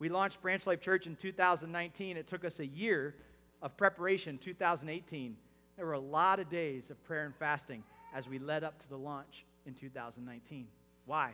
[0.00, 2.16] We launched Branch Life Church in 2019.
[2.16, 3.14] It took us a year
[3.62, 5.36] of preparation, 2018.
[5.76, 7.82] There were a lot of days of prayer and fasting
[8.14, 10.66] as we led up to the launch in 2019.
[11.04, 11.32] Why?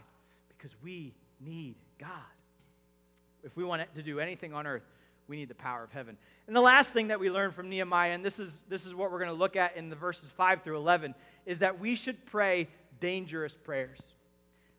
[0.49, 2.09] Because we need God.
[3.45, 4.83] If we want to do anything on earth,
[5.29, 6.17] we need the power of heaven.
[6.47, 9.11] And the last thing that we learn from Nehemiah, and this is, this is what
[9.11, 11.15] we're going to look at in the verses 5 through 11,
[11.47, 12.69] is that we should pray
[13.01, 14.01] dangerous prayers.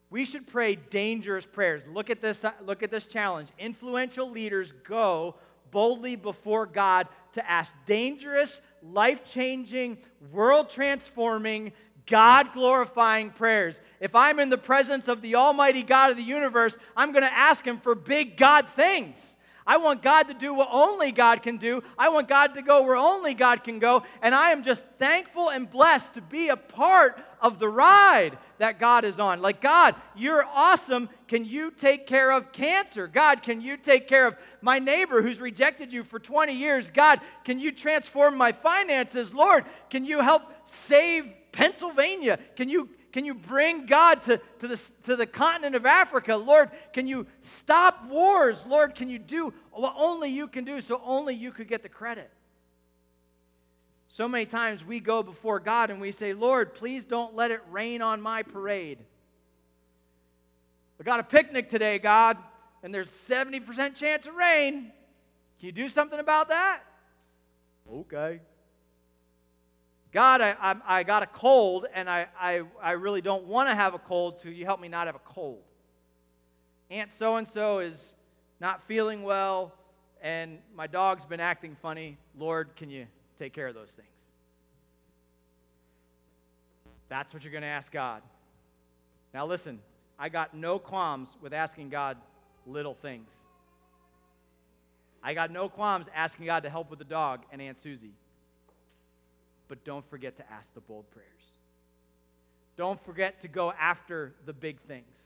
[0.09, 1.87] We should pray dangerous prayers.
[1.87, 3.49] Look at this, look at this challenge.
[3.57, 5.35] Influential leaders go
[5.73, 9.97] boldly before God to ask dangerous, life changing,
[10.31, 11.73] world transforming,
[12.05, 13.81] God glorifying prayers.
[13.99, 17.33] If I'm in the presence of the Almighty God of the universe, I'm going to
[17.33, 19.17] ask Him for big God things.
[19.65, 21.83] I want God to do what only God can do.
[21.97, 24.03] I want God to go where only God can go.
[24.21, 28.79] And I am just thankful and blessed to be a part of the ride that
[28.79, 29.41] God is on.
[29.41, 31.09] Like, God, you're awesome.
[31.27, 33.07] Can you take care of cancer?
[33.07, 36.89] God, can you take care of my neighbor who's rejected you for 20 years?
[36.89, 39.33] God, can you transform my finances?
[39.33, 42.39] Lord, can you help save Pennsylvania?
[42.55, 46.35] Can you can you bring God to, to, the, to the continent of Africa?
[46.35, 48.65] Lord, can you stop wars?
[48.65, 51.89] Lord, can you do what only you can do so only you could get the
[51.89, 52.31] credit?
[54.07, 57.61] So many times we go before God and we say, Lord, please don't let it
[57.69, 58.97] rain on my parade.
[60.99, 62.37] I got a picnic today, God,
[62.81, 64.91] and there's 70% chance of rain.
[65.59, 66.81] Can you do something about that?
[67.91, 68.39] Okay.
[70.13, 73.73] God, I, I, I got a cold, and I, I, I really don't want to
[73.73, 75.63] have a cold, so you help me not have a cold.
[76.91, 78.13] Aunt so and so is
[78.59, 79.73] not feeling well,
[80.21, 82.19] and my dog's been acting funny.
[82.37, 83.07] Lord, can you
[83.39, 84.07] take care of those things?
[87.09, 88.21] That's what you're going to ask God.
[89.33, 89.79] Now, listen,
[90.19, 92.17] I got no qualms with asking God
[92.67, 93.31] little things.
[95.23, 98.13] I got no qualms asking God to help with the dog and Aunt Susie
[99.73, 101.27] but don't forget to ask the bold prayers.
[102.77, 105.17] Don't forget to go after the big things,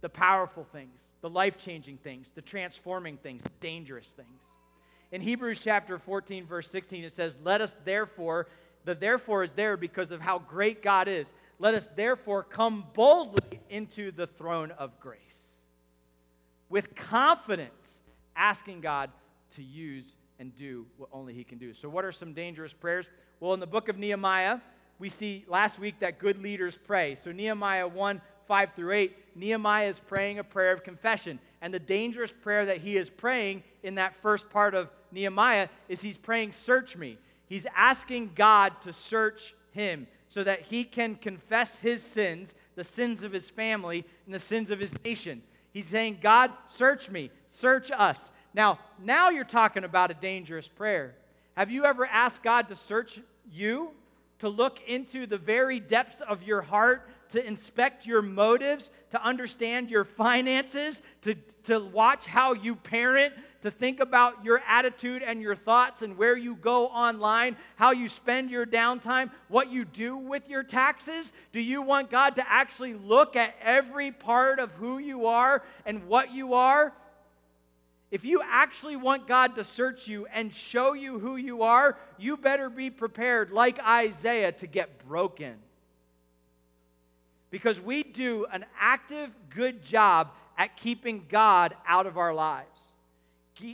[0.00, 4.42] the powerful things, the life changing things, the transforming things, the dangerous things.
[5.10, 8.46] In Hebrews chapter 14, verse 16, it says, Let us therefore,
[8.84, 11.34] the therefore is there because of how great God is.
[11.58, 15.48] Let us therefore come boldly into the throne of grace
[16.68, 17.90] with confidence,
[18.36, 19.10] asking God
[19.56, 21.72] to use and do what only He can do.
[21.72, 23.08] So, what are some dangerous prayers?
[23.40, 24.60] Well, in the book of Nehemiah,
[24.98, 27.14] we see last week that good leaders pray.
[27.14, 31.38] So, Nehemiah 1 5 through 8, Nehemiah is praying a prayer of confession.
[31.62, 36.02] And the dangerous prayer that he is praying in that first part of Nehemiah is
[36.02, 37.18] he's praying, Search me.
[37.46, 43.22] He's asking God to search him so that he can confess his sins, the sins
[43.22, 45.42] of his family, and the sins of his nation.
[45.72, 48.32] He's saying, God, search me, search us.
[48.54, 51.14] Now, now you're talking about a dangerous prayer.
[51.56, 53.90] Have you ever asked God to search you?
[54.40, 59.90] To look into the very depths of your heart, to inspect your motives, to understand
[59.90, 65.54] your finances, to, to watch how you parent, to think about your attitude and your
[65.54, 70.48] thoughts and where you go online, how you spend your downtime, what you do with
[70.50, 71.32] your taxes?
[71.52, 76.06] Do you want God to actually look at every part of who you are and
[76.06, 76.92] what you are?
[78.14, 82.36] If you actually want God to search you and show you who you are, you
[82.36, 85.56] better be prepared, like Isaiah, to get broken.
[87.50, 92.94] Because we do an active, good job at keeping God out of our lives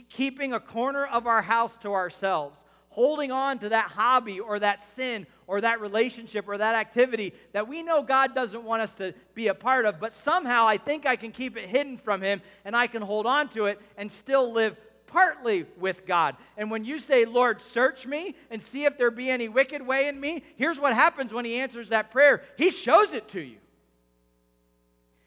[0.09, 4.83] keeping a corner of our house to ourselves, holding on to that hobby or that
[4.83, 9.13] sin or that relationship or that activity that we know God doesn't want us to
[9.35, 12.41] be a part of, but somehow I think I can keep it hidden from Him
[12.63, 16.37] and I can hold on to it and still live partly with God.
[16.55, 20.07] And when you say, Lord, search me and see if there be any wicked way
[20.07, 23.57] in me, here's what happens when He answers that prayer He shows it to you.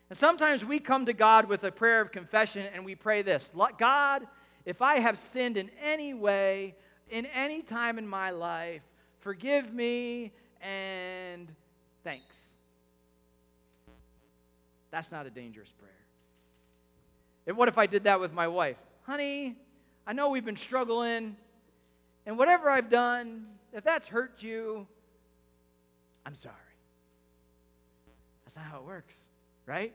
[0.09, 3.51] And sometimes we come to God with a prayer of confession and we pray this
[3.77, 4.27] God,
[4.65, 6.77] if I have sinned in any way,
[7.11, 8.81] in any time in my life,
[9.25, 11.49] forgive me and
[12.05, 12.37] thanks.
[14.91, 15.91] That's not a dangerous prayer.
[17.47, 18.77] And what if I did that with my wife?
[19.03, 19.57] Honey,
[20.07, 21.37] I know we've been struggling,
[22.27, 24.87] and whatever I've done, if that's hurt you,
[26.25, 26.55] I'm sorry.
[28.45, 29.17] That's not how it works,
[29.67, 29.93] right?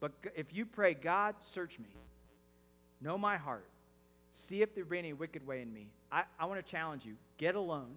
[0.00, 1.86] But if you pray, God, search me,
[3.02, 3.66] Know my heart.
[4.32, 5.88] See if there be any wicked way in me.
[6.10, 7.96] I, I want to challenge you get alone,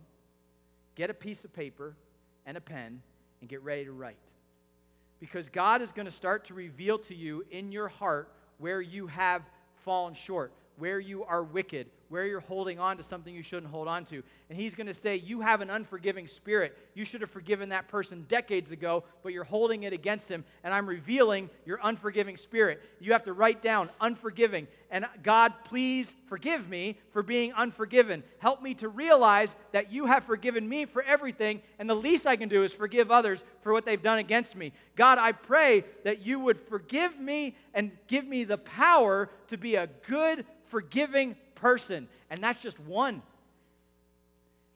[0.95, 1.95] get a piece of paper
[2.45, 3.01] and a pen,
[3.41, 4.17] and get ready to write.
[5.19, 9.07] Because God is going to start to reveal to you in your heart where you
[9.07, 9.41] have
[9.83, 13.87] fallen short, where you are wicked, where you're holding on to something you shouldn't hold
[13.87, 14.21] on to.
[14.49, 16.77] And he's going to say, You have an unforgiving spirit.
[16.93, 20.43] You should have forgiven that person decades ago, but you're holding it against him.
[20.63, 22.81] And I'm revealing your unforgiving spirit.
[22.99, 24.67] You have to write down unforgiving.
[24.91, 28.23] And God, please forgive me for being unforgiven.
[28.39, 32.35] Help me to realize that you have forgiven me for everything, and the least I
[32.35, 34.73] can do is forgive others for what they've done against me.
[34.95, 39.75] God, I pray that you would forgive me and give me the power to be
[39.75, 43.21] a good, forgiving person, and that's just one.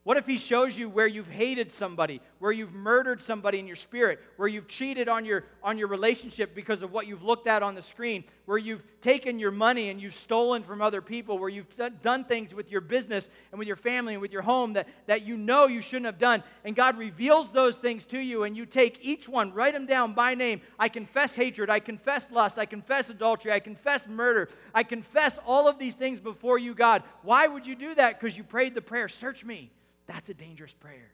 [0.04, 3.76] What if he shows you where you've hated somebody, where you've murdered somebody in your
[3.76, 7.62] spirit, where you've cheated on your, on your relationship because of what you've looked at
[7.62, 11.50] on the screen, where you've taken your money and you've stolen from other people, where
[11.50, 11.68] you've
[12.02, 15.24] done things with your business and with your family and with your home that, that
[15.24, 16.42] you know you shouldn't have done.
[16.64, 20.14] And God reveals those things to you, and you take each one, write them down
[20.14, 20.62] by name.
[20.80, 25.68] I confess hatred, I confess lust, I confess adultery, I confess murder, I confess all
[25.68, 27.04] of these things before you, God.
[27.22, 28.20] Why would you do that?
[28.20, 29.70] Because you prayed the prayer, Search me.
[30.08, 31.12] That's a dangerous prayer.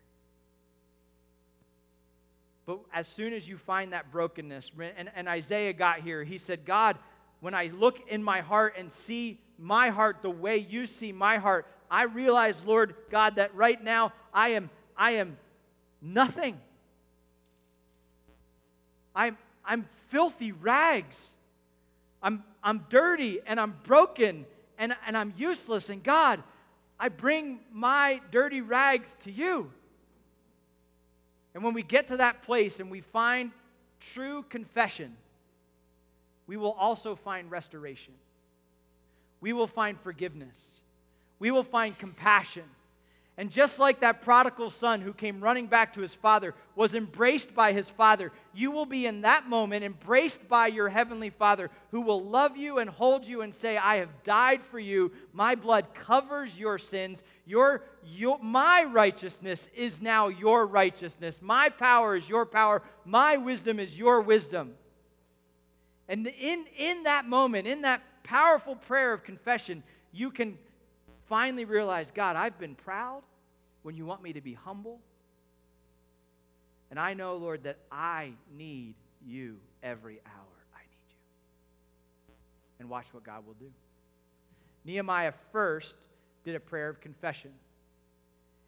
[2.65, 6.65] But as soon as you find that brokenness, and, and Isaiah got here, he said,
[6.65, 6.97] God,
[7.39, 11.37] when I look in my heart and see my heart the way you see my
[11.37, 15.37] heart, I realize, Lord God, that right now I am, I am
[16.01, 16.59] nothing.
[19.15, 21.31] I'm, I'm filthy rags.
[22.23, 24.45] I'm, I'm dirty and I'm broken
[24.79, 25.89] and, and I'm useless.
[25.89, 26.41] And God,
[26.99, 29.71] I bring my dirty rags to you.
[31.55, 33.51] And when we get to that place and we find
[33.99, 35.15] true confession,
[36.47, 38.13] we will also find restoration.
[39.39, 40.81] We will find forgiveness.
[41.39, 42.65] We will find compassion.
[43.37, 47.53] And just like that prodigal son who came running back to his father was embraced
[47.53, 51.99] by his father, you will be in that moment embraced by your heavenly father who
[51.99, 55.11] will love you and hold you and say, I have died for you.
[55.33, 57.23] My blood covers your sins.
[57.45, 61.41] Your, your, my righteousness is now your righteousness.
[61.41, 62.83] My power is your power.
[63.03, 64.75] My wisdom is your wisdom.
[66.07, 70.57] And in, in that moment, in that powerful prayer of confession, you can
[71.27, 73.23] finally realize God, I've been proud
[73.83, 74.99] when you want me to be humble.
[76.89, 80.65] And I know, Lord, that I need you every hour.
[80.73, 81.15] I need
[82.27, 82.33] you.
[82.79, 83.71] And watch what God will do.
[84.85, 85.95] Nehemiah first
[86.43, 87.51] did a prayer of confession.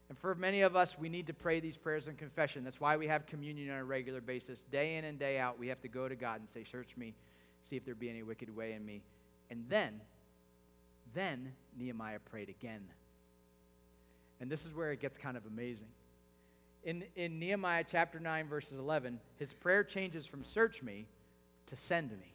[0.09, 2.63] And for many of us, we need to pray these prayers of confession.
[2.63, 4.63] That's why we have communion on a regular basis.
[4.71, 7.13] Day in and day out, we have to go to God and say, Search me,
[7.61, 9.01] see if there be any wicked way in me.
[9.51, 9.99] And then
[11.17, 12.81] then Nehemiah prayed again.
[14.39, 15.87] And this is where it gets kind of amazing.
[16.83, 21.07] in, in Nehemiah chapter 9, verses 11, his prayer changes from search me
[21.67, 22.33] to send me.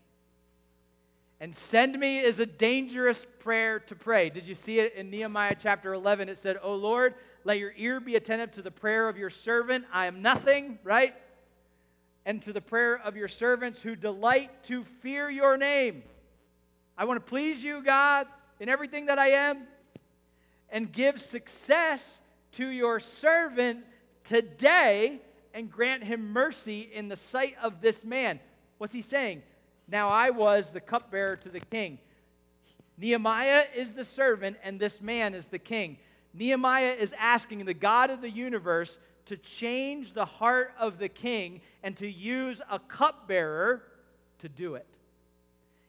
[1.40, 4.30] And send me is a dangerous prayer to pray.
[4.30, 6.28] Did you see it in Nehemiah chapter 11?
[6.28, 7.14] It said, O Lord,
[7.44, 9.84] let your ear be attentive to the prayer of your servant.
[9.92, 11.14] I am nothing, right?
[12.24, 16.04] And to the prayer of your servants who delight to fear your name.
[16.96, 18.28] I want to please you, God,
[18.62, 19.64] in everything that I am,
[20.68, 22.20] and give success
[22.52, 23.84] to your servant
[24.22, 25.20] today
[25.52, 28.38] and grant him mercy in the sight of this man.
[28.78, 29.42] What's he saying?
[29.88, 31.98] Now I was the cupbearer to the king.
[32.96, 35.98] Nehemiah is the servant, and this man is the king.
[36.32, 41.62] Nehemiah is asking the God of the universe to change the heart of the king
[41.82, 43.82] and to use a cupbearer
[44.38, 44.86] to do it.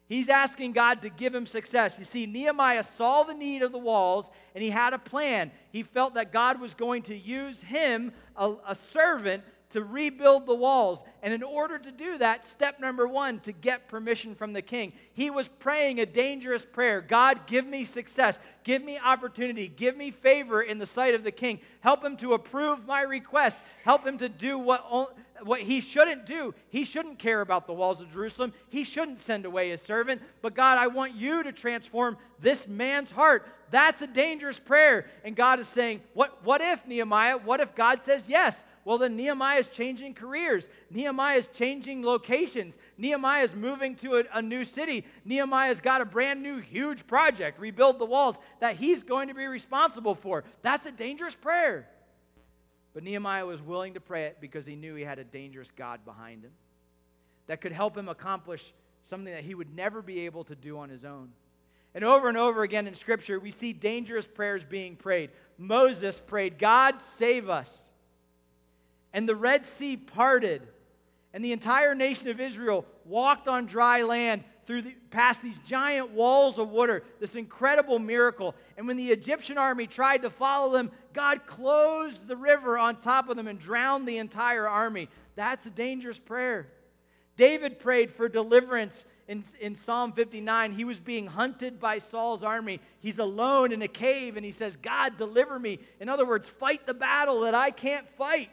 [0.08, 1.96] He's asking God to give him success.
[1.98, 5.52] You see, Nehemiah saw the need of the walls and he had a plan.
[5.72, 9.44] He felt that God was going to use him, a, a servant,
[9.74, 11.04] to rebuild the walls.
[11.24, 14.94] And in order to do that, step number one, to get permission from the king,
[15.14, 20.12] he was praying a dangerous prayer God, give me success, give me opportunity, give me
[20.12, 21.60] favor in the sight of the king.
[21.80, 26.54] Help him to approve my request, help him to do what, what he shouldn't do.
[26.70, 30.22] He shouldn't care about the walls of Jerusalem, he shouldn't send away his servant.
[30.42, 33.48] But God, I want you to transform this man's heart.
[33.72, 35.08] That's a dangerous prayer.
[35.24, 37.38] And God is saying, What, what if, Nehemiah?
[37.38, 38.64] What if God says yes?
[38.86, 40.68] Well, then Nehemiah is changing careers.
[40.90, 42.76] Nehemiah is changing locations.
[42.98, 45.06] Nehemiah is moving to a, a new city.
[45.24, 49.46] Nehemiah's got a brand new, huge project, rebuild the walls, that he's going to be
[49.46, 50.44] responsible for.
[50.64, 51.88] That's a dangerous prayer.
[52.94, 56.06] But Nehemiah was willing to pray it because he knew he had a dangerous God
[56.06, 56.52] behind him
[57.48, 60.90] that could help him accomplish something that he would never be able to do on
[60.90, 61.30] his own.
[61.96, 65.32] And over and over again in Scripture, we see dangerous prayers being prayed.
[65.58, 67.92] Moses prayed, God, save us
[69.14, 70.64] and the Red Sea parted,
[71.34, 76.12] and the entire nation of Israel walked on dry land through the, past these giant
[76.12, 78.56] walls of water, this incredible miracle.
[78.78, 83.30] And when the Egyptian army tried to follow them, God closed the river on top
[83.30, 85.10] of them and drowned the entire army.
[85.36, 86.68] That's a dangerous prayer.
[87.36, 90.74] David prayed for deliverance in, in Psalm 59.
[90.74, 92.80] He was being hunted by Saul's army.
[93.00, 95.80] He's alone in a cave and he says, God, deliver me.
[96.00, 98.50] In other words, fight the battle that I can't fight.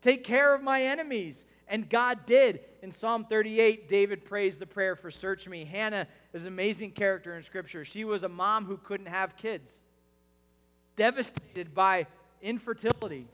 [0.00, 1.44] Take care of my enemies.
[1.68, 2.60] And God did.
[2.82, 5.64] In Psalm 38, David prays the prayer for search me.
[5.64, 7.84] Hannah is an amazing character in Scripture.
[7.84, 9.80] She was a mom who couldn't have kids,
[10.96, 12.08] devastated by
[12.42, 13.28] infertility.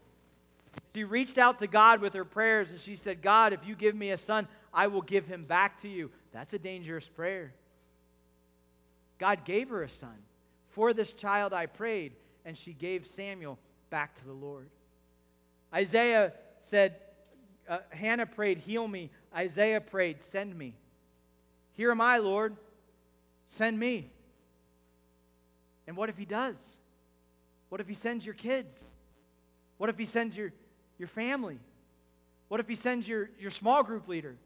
[0.95, 3.95] She reached out to God with her prayers and she said, God, if you give
[3.95, 6.11] me a son, I will give him back to you.
[6.33, 7.55] That's a dangerous prayer.
[9.19, 10.17] God gave her a son.
[10.69, 12.13] For this child I prayed,
[12.45, 13.59] and she gave Samuel
[13.91, 14.69] back to the Lord.
[15.75, 16.97] Isaiah said,
[17.69, 19.11] uh, Hannah prayed, Heal me.
[19.35, 20.75] Isaiah prayed, Send me.
[21.73, 22.57] Here am I, Lord.
[23.47, 24.11] Send me.
[25.87, 26.73] And what if he does?
[27.69, 28.91] What if he sends your kids?
[29.79, 30.53] What if he sends your,
[30.99, 31.59] your family?
[32.49, 34.37] What if he sends your, your small group leader?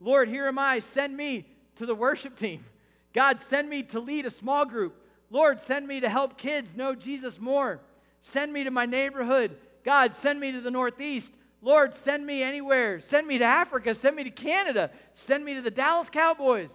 [0.00, 0.78] Lord, here am I.
[0.78, 1.46] Send me
[1.76, 2.64] to the worship team.
[3.12, 4.94] God, send me to lead a small group.
[5.30, 7.80] Lord, send me to help kids know Jesus more.
[8.22, 9.56] Send me to my neighborhood.
[9.84, 11.34] God, send me to the Northeast.
[11.62, 13.00] Lord, send me anywhere.
[13.00, 13.94] Send me to Africa.
[13.94, 14.90] Send me to Canada.
[15.12, 16.72] Send me to the Dallas Cowboys.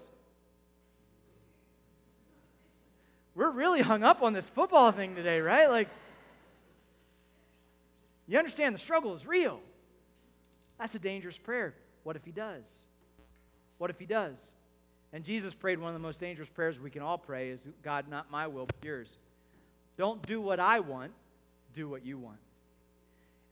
[3.34, 5.70] We're really hung up on this football thing today, right?
[5.70, 5.90] Like,
[8.28, 9.60] you understand the struggle is real.
[10.80, 11.74] That's a dangerous prayer.
[12.04, 12.64] What if he does?
[13.78, 14.38] What if he does?
[15.12, 18.08] And Jesus prayed one of the most dangerous prayers we can all pray is God,
[18.10, 19.10] not my will, but yours.
[19.98, 21.12] Don't do what I want,
[21.74, 22.38] do what you want.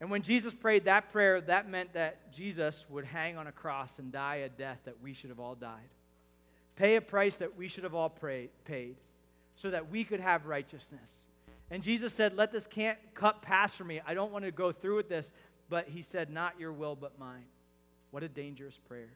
[0.04, 3.98] And when Jesus prayed that prayer, that meant that Jesus would hang on a cross
[3.98, 5.88] and die a death that we should have all died.
[6.76, 8.96] Pay a price that we should have all pray, paid
[9.56, 11.28] so that we could have righteousness.
[11.70, 14.02] And Jesus said, Let this can't cup pass from me.
[14.06, 15.32] I don't want to go through with this.
[15.70, 17.46] But he said, Not your will, but mine.
[18.10, 19.14] What a dangerous prayer.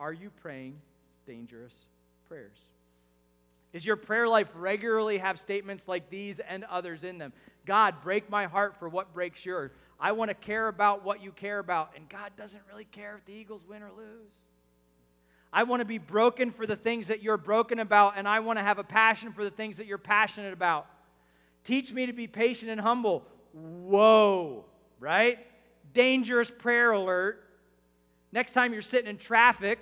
[0.00, 0.80] Are you praying
[1.28, 1.86] dangerous
[2.26, 2.58] prayers?
[3.72, 7.32] Is your prayer life regularly have statements like these and others in them?
[7.64, 9.70] God, break my heart for what breaks yours.
[10.02, 11.92] I want to care about what you care about.
[11.94, 14.32] And God doesn't really care if the Eagles win or lose.
[15.52, 18.58] I want to be broken for the things that you're broken about, and I want
[18.58, 20.86] to have a passion for the things that you're passionate about.
[21.62, 23.22] Teach me to be patient and humble.
[23.52, 24.64] Whoa,
[24.98, 25.38] right?
[25.94, 27.44] Dangerous prayer alert.
[28.32, 29.78] Next time you're sitting in traffic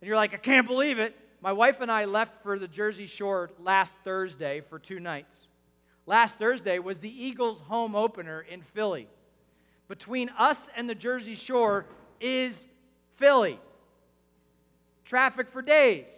[0.00, 1.14] and you're like, I can't believe it.
[1.40, 5.46] My wife and I left for the Jersey Shore last Thursday for two nights.
[6.04, 9.08] Last Thursday was the Eagles' home opener in Philly.
[9.88, 11.86] Between us and the Jersey Shore
[12.20, 12.66] is
[13.16, 13.58] Philly.
[15.04, 16.08] Traffic for days.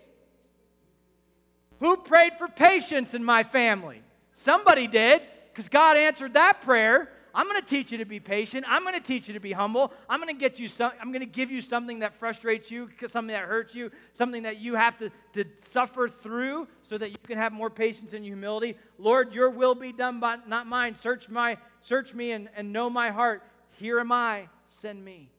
[1.81, 4.03] Who prayed for patience in my family?
[4.33, 7.11] Somebody did, because God answered that prayer.
[7.35, 8.65] I'm going to teach you to be patient.
[8.69, 9.93] I'm going to teach you to be humble.
[10.09, 12.89] I'm going to get you some, I'm going to give you something that frustrates you,
[13.07, 17.17] something that hurts you, something that you have to, to suffer through so that you
[17.25, 18.77] can have more patience and humility.
[18.99, 20.97] Lord, your will be done, but not mine.
[20.97, 23.43] Search my search me and, and know my heart.
[23.79, 25.31] Here am I, send me.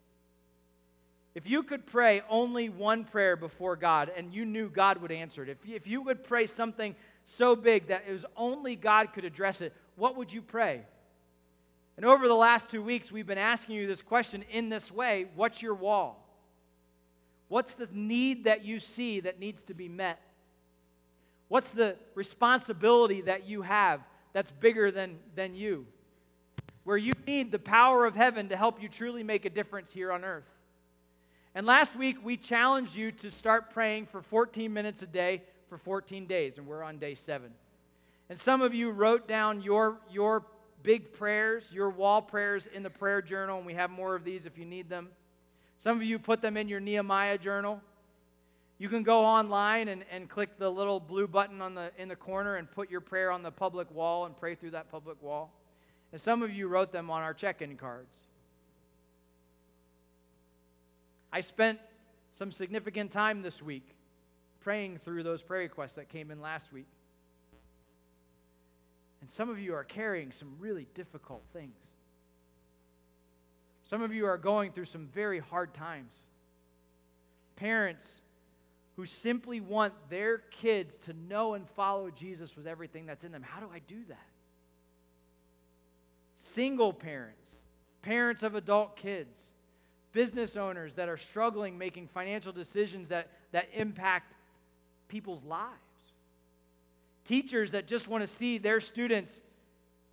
[1.35, 5.43] If you could pray only one prayer before God and you knew God would answer
[5.43, 9.25] it, if, if you would pray something so big that it was only God could
[9.25, 10.83] address it, what would you pray?
[11.97, 15.27] And over the last two weeks, we've been asking you this question in this way
[15.35, 16.25] What's your wall?
[17.49, 20.21] What's the need that you see that needs to be met?
[21.49, 25.87] What's the responsibility that you have that's bigger than, than you?
[26.89, 30.11] Where you need the power of heaven to help you truly make a difference here
[30.11, 30.49] on earth.
[31.53, 35.77] And last week, we challenged you to start praying for 14 minutes a day for
[35.77, 37.51] 14 days, and we're on day seven.
[38.27, 40.43] And some of you wrote down your, your
[40.81, 44.47] big prayers, your wall prayers in the prayer journal, and we have more of these
[44.47, 45.09] if you need them.
[45.77, 47.81] Some of you put them in your Nehemiah journal.
[48.79, 52.15] You can go online and, and click the little blue button on the, in the
[52.15, 55.53] corner and put your prayer on the public wall and pray through that public wall.
[56.11, 58.17] And some of you wrote them on our check in cards.
[61.31, 61.79] I spent
[62.31, 63.95] some significant time this week
[64.61, 66.87] praying through those prayer requests that came in last week.
[69.21, 71.77] And some of you are carrying some really difficult things.
[73.83, 76.13] Some of you are going through some very hard times.
[77.55, 78.23] Parents
[78.95, 83.43] who simply want their kids to know and follow Jesus with everything that's in them.
[83.43, 84.28] How do I do that?
[86.41, 87.51] Single parents,
[88.01, 89.51] parents of adult kids,
[90.13, 94.33] business owners that are struggling making financial decisions that, that impact
[95.07, 95.77] people's lives
[97.29, 99.39] teachers that just want to see their students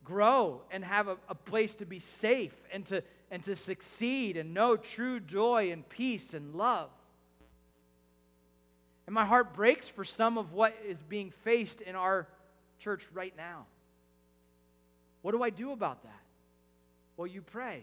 [0.05, 4.53] grow and have a, a, place to be safe and to, and to succeed and
[4.53, 6.91] know true joy and peace and love.
[9.07, 12.29] And my heart breaks for some of what is being faced in our
[12.79, 13.65] church right now.
[15.27, 16.23] What do I do about that?
[17.17, 17.83] Well, you pray.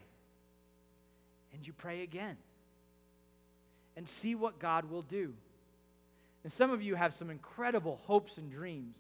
[1.54, 2.38] And you pray again.
[3.98, 5.34] And see what God will do.
[6.46, 8.96] And some of you have some incredible hopes and dreams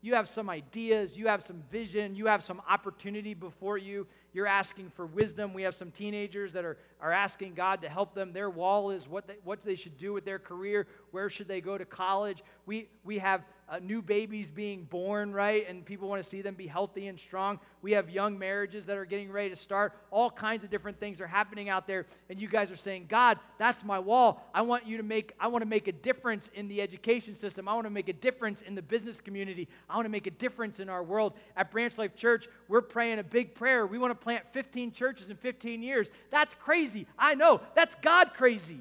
[0.00, 4.06] you have some ideas, you have some vision, you have some opportunity before you.
[4.38, 5.52] You're asking for wisdom.
[5.52, 8.32] We have some teenagers that are, are asking God to help them.
[8.32, 11.60] Their wall is what they, what they should do with their career, where should they
[11.60, 12.44] go to college.
[12.64, 15.68] We, we have uh, new babies being born, right?
[15.68, 17.60] And people want to see them be healthy and strong.
[17.82, 19.92] We have young marriages that are getting ready to start.
[20.10, 22.06] All kinds of different things are happening out there.
[22.30, 24.48] And you guys are saying, God, that's my wall.
[24.54, 27.68] I want you to make, I want to make a difference in the education system.
[27.68, 29.68] I want to make a difference in the business community.
[29.90, 31.34] I want to make a difference in our world.
[31.56, 33.86] At Branch Life Church, we're praying a big prayer.
[33.86, 36.10] We want to plant 15 churches in 15 years.
[36.28, 37.06] That's crazy.
[37.18, 37.62] I know.
[37.74, 38.80] That's God crazy.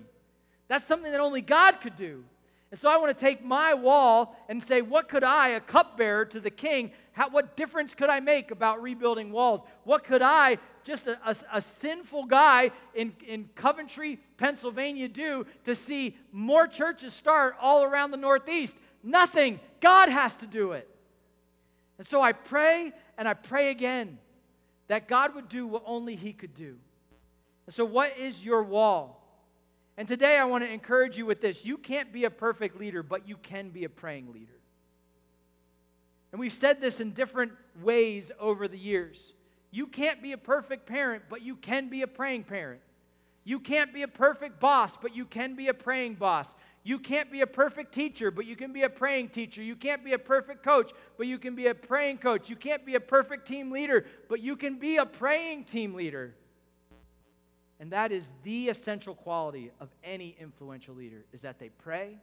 [0.68, 2.26] That's something that only God could do.
[2.70, 6.26] And so I want to take my wall and say, what could I, a cupbearer
[6.26, 9.62] to the king, how, what difference could I make about rebuilding walls?
[9.86, 15.76] What could I, just a, a, a, sinful guy in, in Coventry, Pennsylvania, do to
[15.76, 18.76] see more churches start all around the Northeast?
[19.02, 19.62] Nothing.
[19.80, 20.94] God has to do it.
[21.98, 24.18] And so I pray and I pray again
[24.88, 26.76] that God would do what only He could do.
[27.66, 29.24] And so, what is your wall?
[29.98, 31.66] And today I want to encourage you with this.
[31.66, 34.54] You can't be a perfect leader, but you can be a praying leader.
[36.32, 39.34] And we've said this in different ways over the years.
[39.72, 42.82] You can't be a perfect parent, but you can be a praying parent.
[43.44, 46.54] You can't be a perfect boss, but you can be a praying boss.
[46.88, 49.62] You can't be a perfect teacher, but you can be a praying teacher.
[49.62, 52.50] You can't be a perfect coach, but you can be a praying coach.
[52.50, 56.34] You can't be a perfect team leader, but you can be a praying team leader.
[57.82, 62.20] And that is the essential quality of any influential leader is that they pray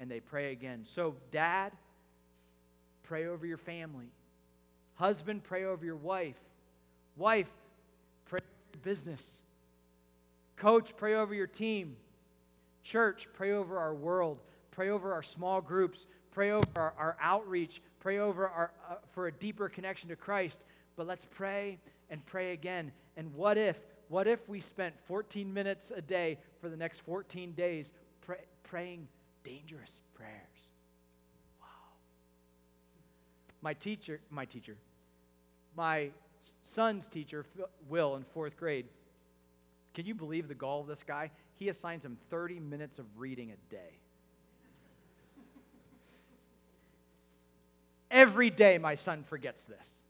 [0.00, 0.82] and they pray again.
[0.84, 1.70] So dad,
[3.04, 4.10] pray over your family.
[4.96, 6.40] Husband, pray over your wife.
[7.16, 7.52] Wife,
[8.24, 9.42] pray over your business.
[10.56, 11.94] Coach, pray over your team.
[12.82, 14.38] Church, pray over our world.
[14.70, 16.06] Pray over our small groups.
[16.32, 17.80] Pray over our, our outreach.
[18.00, 20.60] Pray over our, uh, for a deeper connection to Christ.
[20.96, 21.78] But let's pray
[22.10, 22.92] and pray again.
[23.16, 23.78] And what if
[24.12, 29.08] what if we spent 14 minutes a day for the next 14 days pray, praying
[29.42, 30.32] dangerous prayers?
[31.62, 31.66] Wow.
[33.62, 34.76] My teacher, my teacher,
[35.74, 36.10] my
[36.60, 37.46] son's teacher,
[37.88, 38.84] Will, in fourth grade,
[39.94, 41.30] can you believe the gall of this guy?
[41.62, 44.00] He assigns him 30 minutes of reading a day.
[48.10, 50.02] Every day, my son forgets this.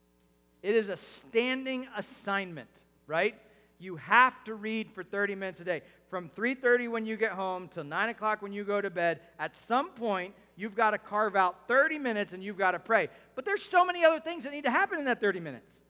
[0.63, 2.71] It is a standing assignment,
[3.07, 3.39] right?
[3.79, 5.83] You have to read for 30 minutes a day.
[6.09, 9.55] From 3:30 when you get home till 9 o'clock when you go to bed, at
[9.55, 13.11] some point, you've got to carve out 30 minutes and you've got to pray.
[13.35, 15.82] But there's so many other things that need to happen in that 30 minutes.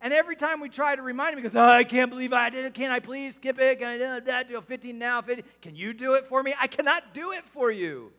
[0.00, 2.50] And every time we try to remind him, he goes, oh, I can't believe I
[2.50, 2.74] did it.
[2.74, 3.78] Can I please skip it?
[3.78, 4.48] Can I do that?
[4.48, 5.22] Do 15 now?
[5.22, 5.42] 50?
[5.62, 6.54] Can you do it for me?
[6.60, 8.12] I cannot do it for you.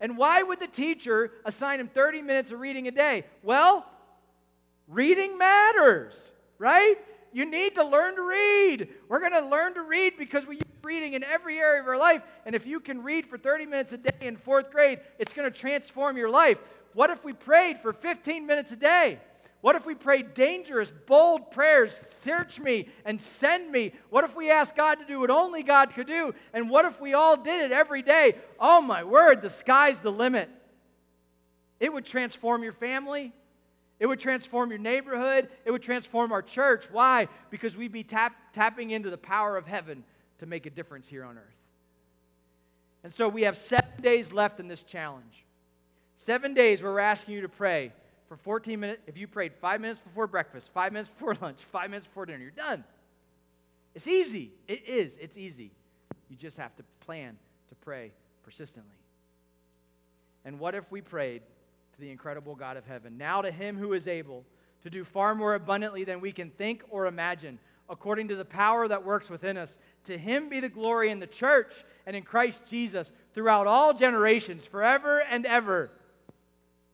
[0.00, 3.24] And why would the teacher assign him 30 minutes of reading a day?
[3.42, 3.84] Well,
[4.88, 6.94] reading matters, right?
[7.32, 8.88] You need to learn to read.
[9.08, 11.98] We're going to learn to read because we use reading in every area of our
[11.98, 12.22] life.
[12.46, 15.50] And if you can read for 30 minutes a day in fourth grade, it's going
[15.50, 16.58] to transform your life.
[16.94, 19.20] What if we prayed for 15 minutes a day?
[19.60, 21.92] What if we prayed dangerous, bold prayers?
[21.92, 23.92] Search me and send me.
[24.08, 26.34] What if we asked God to do what only God could do?
[26.54, 28.36] And what if we all did it every day?
[28.58, 30.48] Oh my word, the sky's the limit.
[31.78, 33.34] It would transform your family.
[33.98, 35.48] It would transform your neighborhood.
[35.66, 36.86] It would transform our church.
[36.90, 37.28] Why?
[37.50, 40.04] Because we'd be tap, tapping into the power of heaven
[40.38, 41.44] to make a difference here on earth.
[43.04, 45.44] And so we have seven days left in this challenge.
[46.16, 47.92] Seven days where we're asking you to pray
[48.30, 49.02] for 14 minutes.
[49.08, 52.38] If you prayed five minutes before breakfast, five minutes before lunch, five minutes before dinner,
[52.38, 52.84] you're done.
[53.92, 54.52] It's easy.
[54.68, 55.16] It is.
[55.16, 55.72] It's easy.
[56.28, 57.36] You just have to plan
[57.70, 58.12] to pray
[58.44, 58.94] persistently.
[60.44, 61.42] And what if we prayed
[61.94, 63.18] to the incredible God of heaven?
[63.18, 64.44] Now to him who is able
[64.84, 67.58] to do far more abundantly than we can think or imagine,
[67.88, 69.76] according to the power that works within us.
[70.04, 71.72] To him be the glory in the church
[72.06, 75.90] and in Christ Jesus throughout all generations, forever and ever.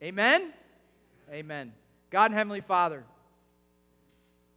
[0.02, 0.54] Amen.
[1.30, 1.72] Amen.
[2.10, 3.02] God and Heavenly Father,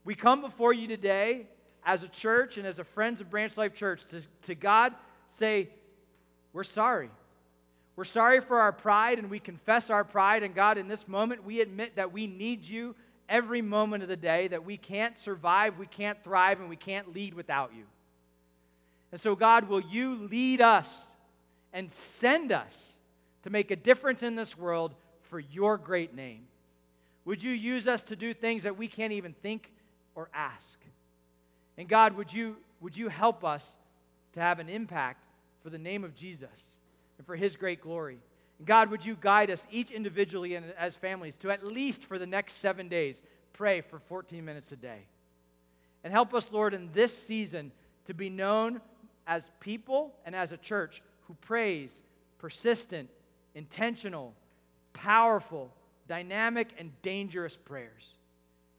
[0.05, 1.47] we come before you today
[1.83, 4.93] as a church and as a Friends of Branch Life Church to, to God
[5.27, 5.69] say,
[6.53, 7.09] We're sorry.
[7.95, 10.43] We're sorry for our pride and we confess our pride.
[10.43, 12.95] And God, in this moment, we admit that we need you
[13.27, 17.13] every moment of the day, that we can't survive, we can't thrive, and we can't
[17.13, 17.83] lead without you.
[19.11, 21.07] And so, God, will you lead us
[21.73, 22.93] and send us
[23.43, 24.93] to make a difference in this world
[25.23, 26.45] for your great name?
[27.29, 29.71] Would you use us to do things that we can't even think
[30.15, 30.79] or ask?
[31.77, 33.77] And God, would you, would you help us
[34.33, 35.23] to have an impact
[35.61, 36.79] for the name of Jesus
[37.19, 38.17] and for his great glory?
[38.57, 42.17] And God, would you guide us each individually and as families to at least for
[42.17, 43.21] the next seven days
[43.53, 45.01] pray for 14 minutes a day?
[46.03, 47.71] And help us, Lord, in this season
[48.05, 48.81] to be known
[49.27, 52.01] as people and as a church who prays
[52.39, 53.07] persistent,
[53.53, 54.33] intentional,
[54.93, 55.71] powerful,
[56.09, 58.17] dynamic and dangerous prayers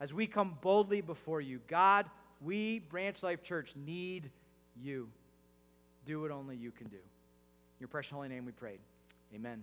[0.00, 1.60] as we come boldly before you.
[1.68, 2.04] God,
[2.42, 4.30] we, Branch Life Church, need
[4.82, 5.08] you.
[6.04, 6.96] Do what only you can do.
[6.96, 8.80] In your precious holy name we prayed.
[9.34, 9.62] Amen.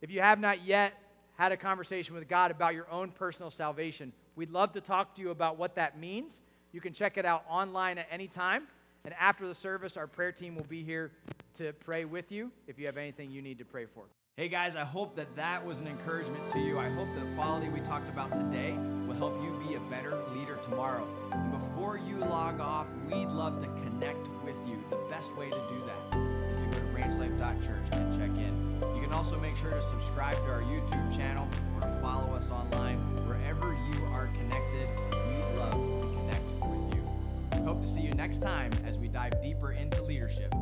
[0.00, 0.94] If you have not yet
[1.36, 5.20] had a conversation with God about your own personal salvation, we'd love to talk to
[5.20, 6.40] you about what that means.
[6.72, 8.68] You can check it out online at any time.
[9.04, 11.10] And after the service, our prayer team will be here
[11.58, 14.04] to pray with you if you have anything you need to pray for.
[14.36, 16.76] Hey guys, I hope that that was an encouragement to you.
[16.76, 18.72] I hope the quality we talked about today
[19.06, 21.06] will help you be a better leader tomorrow.
[21.30, 24.82] And before you log off, we'd love to connect with you.
[24.90, 26.18] The best way to do that
[26.50, 28.82] is to go to branchlife.church and check in.
[28.96, 32.50] You can also make sure to subscribe to our YouTube channel or to follow us
[32.50, 32.98] online.
[33.28, 37.08] Wherever you are connected, we'd love to connect with you.
[37.52, 40.52] We hope to see you next time as we dive deeper into leadership